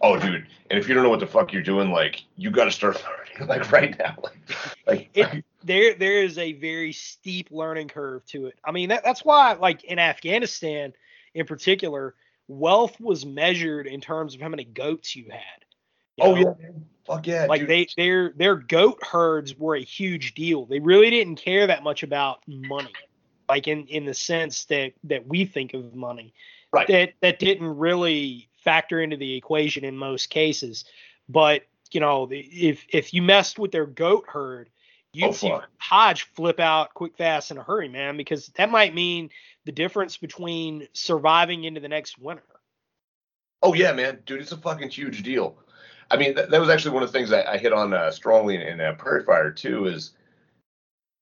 [0.02, 0.48] Oh, dude!
[0.70, 3.02] And if you don't know what the fuck you're doing, like you got to start
[3.04, 4.16] learning, like right now.
[4.22, 4.38] Like,
[4.88, 8.58] like It there there is a very steep learning curve to it.
[8.64, 10.94] I mean that that's why like in Afghanistan
[11.34, 12.16] in particular,
[12.48, 15.66] wealth was measured in terms of how many goats you had.
[16.18, 16.58] you oh know?
[16.60, 16.70] yeah,
[17.06, 17.70] fuck yeah, like dude.
[17.70, 20.66] they their their goat herds were a huge deal.
[20.66, 22.94] They really didn't care that much about money,
[23.48, 26.34] like in in the sense that that we think of money.
[26.72, 26.88] Right.
[26.88, 30.86] That that didn't really factor into the equation in most cases.
[31.30, 34.70] But you know, if if you messed with their goat herd,
[35.14, 35.68] you'd Oh, see fuck.
[35.78, 39.30] Hodge flip out quick, fast, in a hurry, man, because that might mean
[39.66, 42.44] the difference between surviving into the next winter.
[43.62, 45.58] Oh yeah, man, dude, it's a fucking huge deal.
[46.12, 48.12] I mean, that, that was actually one of the things I, I hit on uh,
[48.12, 49.86] strongly in, in uh, Prairie Fire too.
[49.86, 50.12] Is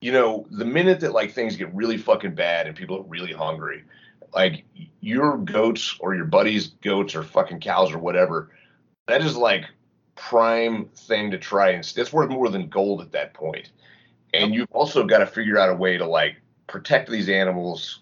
[0.00, 3.32] you know, the minute that like things get really fucking bad and people are really
[3.32, 3.84] hungry,
[4.34, 4.64] like
[5.00, 8.50] your goats or your buddies' goats or fucking cows or whatever,
[9.06, 9.64] that is like
[10.16, 13.70] prime thing to try and it's worth more than gold at that point.
[14.32, 16.36] And you've also got to figure out a way to like
[16.66, 18.00] protect these animals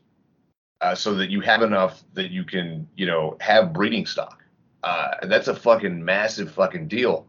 [0.80, 4.42] uh, so that you have enough that you can, you know, have breeding stock.
[4.82, 7.26] Uh, and that's a fucking massive fucking deal.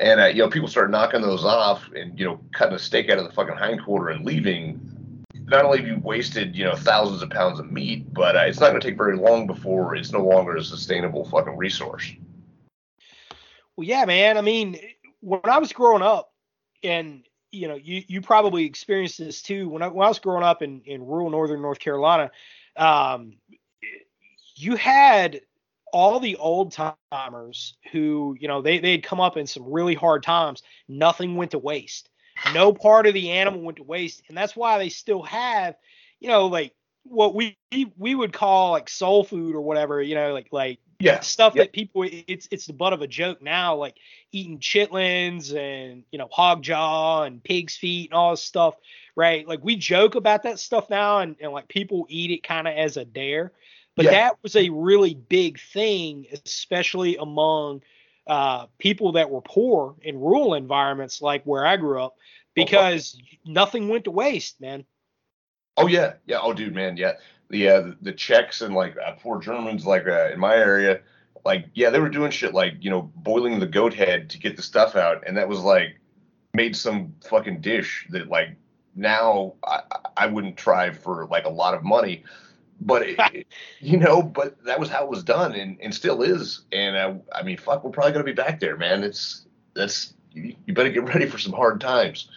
[0.00, 3.10] And uh, you know, people start knocking those off and you know, cutting a steak
[3.10, 5.24] out of the fucking hindquarter and leaving.
[5.34, 8.60] Not only have you wasted, you know, thousands of pounds of meat, but uh, it's
[8.60, 12.12] not going to take very long before it's no longer a sustainable fucking resource.
[13.76, 14.36] Well, yeah, man.
[14.36, 14.78] I mean,
[15.20, 16.32] when I was growing up,
[16.82, 19.68] and you know, you you probably experienced this too.
[19.68, 22.30] When I when I was growing up in in rural northern North Carolina,
[22.76, 23.38] um,
[24.54, 25.40] you had
[25.92, 27.50] all the old timers
[27.92, 30.62] who, you know, they they had come up in some really hard times.
[30.88, 32.08] Nothing went to waste.
[32.44, 35.76] No part of the animal went to waste, and that's why they still have,
[36.20, 36.74] you know, like
[37.04, 37.56] what we
[37.96, 40.00] we would call like soul food or whatever.
[40.02, 41.20] You know, like like Yeah.
[41.20, 41.62] stuff yeah.
[41.64, 43.96] that people it's it's the butt of a joke now, like
[44.32, 48.74] eating chitlins and you know hog jaw and pig's feet and all this stuff,
[49.16, 49.46] right?
[49.46, 52.74] Like we joke about that stuff now, and, and like people eat it kind of
[52.76, 53.52] as a dare,
[53.98, 54.12] but Yeah.
[54.12, 57.82] that was a really big thing, especially among
[58.28, 62.16] uh, people that were poor in rural environments like where I grew up,
[62.54, 64.84] because nothing went to waste, man.
[65.76, 66.38] Oh yeah, yeah.
[66.40, 67.14] Oh dude, man, yeah.
[67.50, 71.00] The uh, the, the Czechs and like uh, poor Germans, like uh, in my area,
[71.44, 74.54] like yeah, they were doing shit like you know boiling the goat head to get
[74.54, 75.98] the stuff out, and that was like
[76.54, 78.50] made some fucking dish that like
[78.94, 79.82] now I,
[80.16, 82.22] I wouldn't try for like a lot of money,
[82.80, 83.46] but it,
[83.80, 86.62] you know, but that was how it was done, and, and still is.
[86.72, 89.02] And uh, I mean, fuck, we're probably gonna be back there, man.
[89.02, 92.28] It's that's you, you better get ready for some hard times.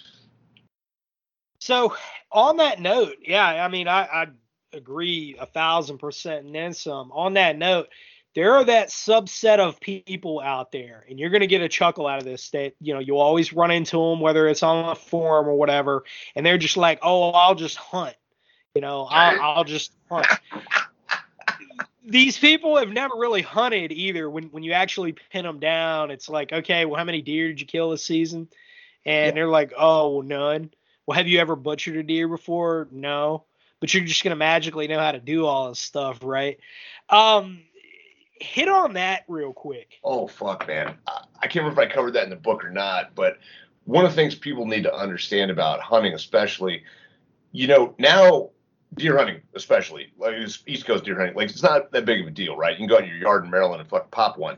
[1.59, 1.95] So
[2.31, 4.27] on that note, yeah, I mean, I, I
[4.73, 7.11] agree a thousand percent and then some.
[7.11, 7.89] On that note,
[8.33, 12.07] there are that subset of people out there, and you're going to get a chuckle
[12.07, 12.49] out of this.
[12.51, 16.03] That you know, you'll always run into them, whether it's on a forum or whatever,
[16.35, 18.15] and they're just like, "Oh, I'll just hunt."
[18.75, 20.27] You know, I'll, I'll just hunt.
[22.03, 24.29] These people have never really hunted either.
[24.29, 27.61] When when you actually pin them down, it's like, okay, well, how many deer did
[27.61, 28.47] you kill this season?
[29.05, 29.31] And Yeah.
[29.31, 30.71] they're like, oh, well, none.
[31.05, 32.87] Well, have you ever butchered a deer before?
[32.91, 33.45] No.
[33.79, 36.59] But you're just gonna magically know how to do all this stuff, right?
[37.09, 37.61] Um,
[38.39, 39.99] hit on that real quick.
[40.03, 40.95] Oh fuck, man!
[41.07, 43.37] I, I can't remember if I covered that in the book or not, but
[43.85, 46.83] one of the things people need to understand about hunting, especially,
[47.51, 48.49] you know, now
[48.95, 52.27] deer hunting, especially like it's East Coast deer hunting, like it's not that big of
[52.27, 52.73] a deal, right?
[52.73, 54.57] You can go out in your yard in Maryland and fuck pop one.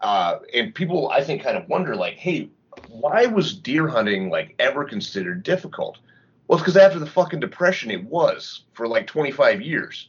[0.00, 2.50] Uh, and people, I think, kind of wonder, like, hey,
[2.88, 5.98] why was deer hunting like ever considered difficult?
[6.46, 10.08] Well, it's because after the fucking depression, it was for like 25 years,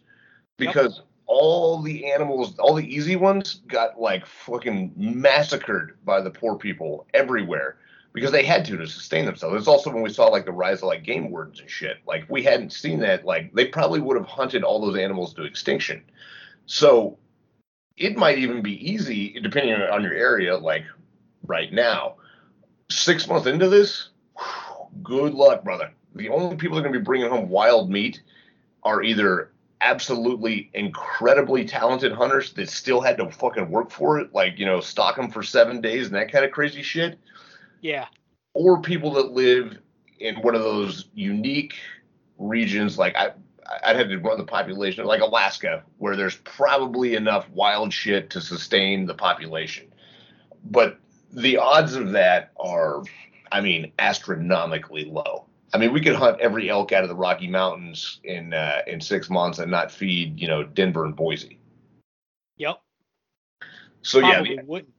[0.58, 6.56] because all the animals, all the easy ones, got like fucking massacred by the poor
[6.56, 7.78] people everywhere
[8.16, 9.58] because they had to to sustain themselves.
[9.58, 11.98] It's also when we saw like the rise of like game wardens and shit.
[12.08, 13.26] Like we hadn't seen that.
[13.26, 16.02] Like they probably would have hunted all those animals to extinction.
[16.66, 17.18] So
[17.98, 20.86] it might even be easy, depending on your area, like
[21.46, 22.16] right now.
[22.90, 24.10] Six months into this,
[25.04, 25.92] good luck, brother.
[26.16, 28.22] The only people that are going to be bringing home wild meat
[28.84, 29.52] are either
[29.82, 34.80] absolutely incredibly talented hunters that still had to fucking work for it, like, you know,
[34.80, 37.20] stock them for seven days and that kind of crazy shit,
[37.86, 38.08] Yeah.
[38.56, 39.78] or people that live
[40.20, 41.76] in one of those unique
[42.40, 43.34] regions like I
[43.84, 48.42] I'd have to run the population like Alaska, where there's probably enough wild shit to
[48.42, 49.94] sustain the population.
[50.64, 51.00] But
[51.32, 53.04] the odds of that are,
[53.52, 55.46] I mean, astronomically low.
[55.74, 59.00] I mean, we could hunt every elk out of the Rocky Mountains in uh, in
[59.00, 61.60] six months and not feed, you know, Denver and Boise.
[62.58, 62.82] Yep.
[64.02, 64.94] So yeah, Probably the, wouldn't.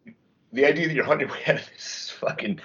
[0.57, 2.61] The idea that you're hunting way out of this is fucking,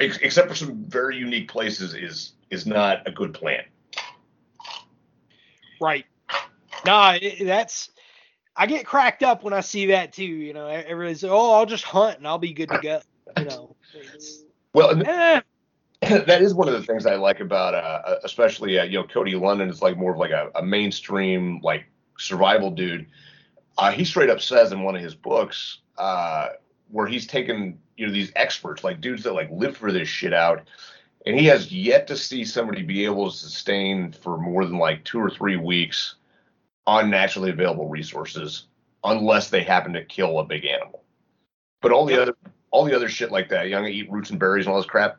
[0.00, 3.62] ex- except for some very unique places, is is not a good plan.
[5.78, 6.06] Right.
[6.86, 7.90] Nah, it, that's.
[8.56, 10.24] I get cracked up when I see that too.
[10.24, 13.02] You know, everybody's oh, I'll just hunt and I'll be good to go.
[13.36, 13.76] You know,
[14.72, 15.40] Well, eh,
[16.00, 19.34] that is one of the things I like about, uh, especially uh, you know, Cody
[19.34, 21.84] Lundin is like more of like a, a mainstream like
[22.16, 23.06] survival dude.
[23.76, 26.48] Uh, he straight up says in one of his books uh,
[26.90, 30.32] where he's taken you know these experts like dudes that like live for this shit
[30.32, 30.68] out,
[31.24, 35.04] and he has yet to see somebody be able to sustain for more than like
[35.04, 36.16] two or three weeks
[36.86, 38.66] on naturally available resources
[39.04, 41.02] unless they happen to kill a big animal.
[41.80, 42.34] But all the other
[42.70, 45.18] all the other shit like that, young eat roots and berries and all this crap,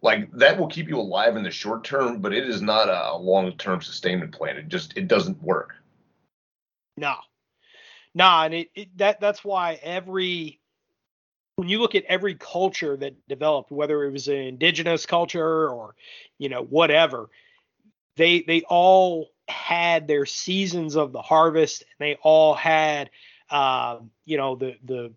[0.00, 3.16] like that will keep you alive in the short term, but it is not a
[3.16, 4.56] long term sustainment plan.
[4.56, 5.74] It just it doesn't work.
[6.96, 7.14] no,
[8.14, 10.60] nah, and it, it that that's why every
[11.62, 15.94] when you look at every culture that developed, whether it was an indigenous culture or
[16.36, 17.30] you know whatever,
[18.16, 23.10] they they all had their seasons of the harvest, and they all had
[23.48, 25.12] um, you know the the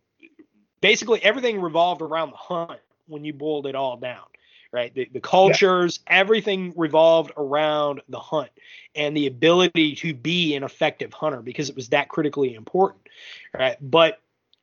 [0.82, 4.26] basically everything revolved around the hunt when you boiled it all down
[4.72, 4.93] right?
[4.93, 8.50] The, the cultures everything revolved around the hunt
[8.93, 13.08] and the ability to be an effective hunter because it was that critically important
[13.58, 13.78] right?
[13.80, 14.20] But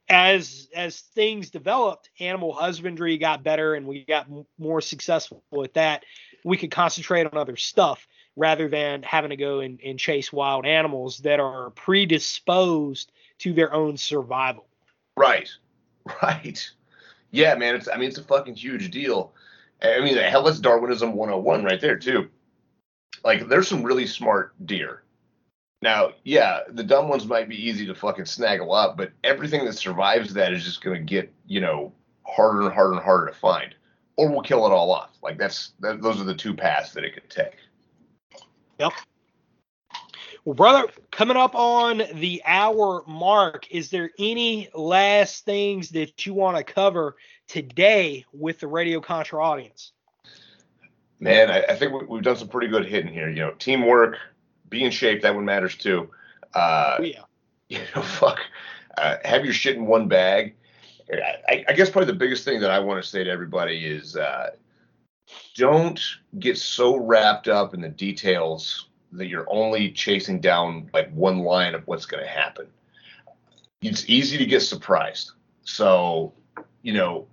[0.08, 5.74] as as things developed animal husbandry got better and we got m- more successful at
[5.74, 6.04] that
[6.44, 10.66] we could concentrate on other stuff rather than having to go and, and chase wild
[10.66, 14.66] animals that are predisposed to their own survival
[15.16, 15.48] Right.
[16.20, 16.68] Right.
[17.30, 17.76] Yeah, man.
[17.76, 19.32] It's I mean it's a fucking huge deal.
[19.80, 22.28] I mean hell that's Darwinism 101 right there too.
[23.22, 25.04] Like there's some really smart deer
[25.82, 29.72] Now, yeah, the dumb ones might be easy to fucking snaggle up, but everything that
[29.72, 31.92] survives that is just going to get, you know,
[32.24, 33.74] harder and harder and harder to find,
[34.16, 35.10] or we'll kill it all off.
[35.24, 37.56] Like that's that, those are the two paths that it could take.
[38.78, 38.92] Yep.
[40.44, 46.32] Well, brother, coming up on the hour mark, is there any last things that you
[46.32, 47.16] want to cover
[47.48, 49.92] today with the Radio Contra audience?
[51.18, 53.28] Man, I, I think we, we've done some pretty good hitting here.
[53.28, 54.18] You know, teamwork,
[54.72, 56.10] be in shape, that one matters too.
[56.54, 57.22] Uh, Oh, yeah.
[57.68, 58.40] you know, fuck,
[58.98, 60.54] uh, have your shit in one bag.
[61.48, 64.16] I, I guess probably the biggest thing that I want to say to everybody is
[64.16, 64.50] uh,
[65.54, 66.00] don't
[66.38, 71.74] get so wrapped up in the details that you're only chasing down like one line
[71.74, 72.66] of what's going to happen.
[73.82, 75.32] It's easy to get surprised.
[75.64, 76.32] So,
[76.82, 77.26] you know,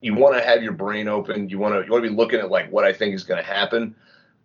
[0.00, 1.48] you want to have your brain open.
[1.48, 3.42] You want to you want to be looking at like what I think is going
[3.42, 3.94] to happen,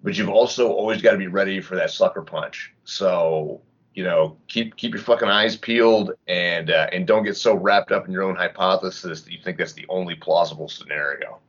[0.04, 2.74] but you've also always got to be ready for that sucker punch.
[2.84, 3.62] So,
[3.94, 7.92] you know, keep keep your fucking eyes peeled and uh, and don't get so wrapped
[7.92, 11.40] up in your own hypothesis that you think that's the only plausible scenario.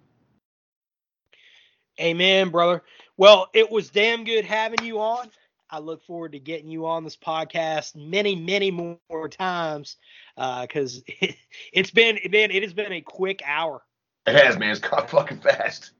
[2.00, 2.82] Amen, brother.
[3.16, 5.30] Well, it was damn good having you on.
[5.70, 9.96] I look forward to getting you on this podcast many, many more times
[10.36, 11.36] because it,
[11.72, 13.82] it's been, man, it has been a quick hour.
[14.26, 14.70] It has, man.
[14.70, 15.92] It's gone fucking fast.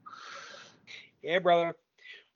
[1.23, 1.75] Yeah, brother.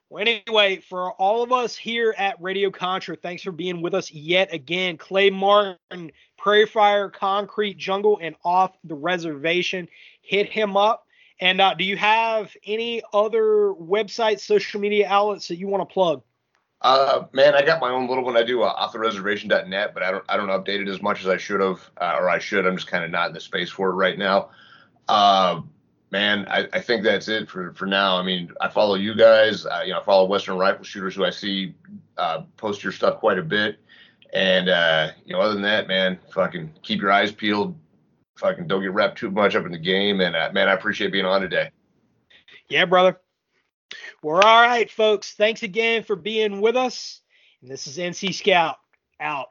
[0.10, 4.10] Well, anyway, for all of us here at Radio Contra, thanks for being with us
[4.10, 4.95] yet again.
[4.97, 9.89] Clay Martin, Prairie Fire, Concrete Jungle, and Off the Reservation.
[10.22, 11.05] Hit him up.
[11.39, 15.93] And uh, do you have any other websites, social media outlets that you want to
[15.93, 16.24] plug?
[16.82, 18.38] Uh, man, I got my own little one.
[18.38, 21.38] I do uh, offthereservation.net, but I don't I don't update it as much as I
[21.38, 22.66] should have, uh, or I should.
[22.66, 24.49] I'm just kind of not in the space for it right now.
[25.08, 25.62] Uh,
[26.12, 28.18] man, I, I think that's it for for now.
[28.18, 29.66] I mean, I follow you guys.
[29.66, 31.76] Uh, you know, I follow Western Rifle Shooters, who I see
[32.18, 33.80] uh, post your stuff quite a bit.
[34.34, 37.78] And uh, you know, other than that, man, fucking keep your eyes peeled.
[38.38, 40.22] Fucking don't get wrapped too much up in the game.
[40.22, 41.72] And uh, man, I appreciate being on today.
[42.70, 43.20] Yeah, brother.
[44.22, 45.34] We're all right, folks.
[45.34, 47.22] Thanks again for being with us.
[47.62, 48.78] And this is NC Scout
[49.20, 49.47] out.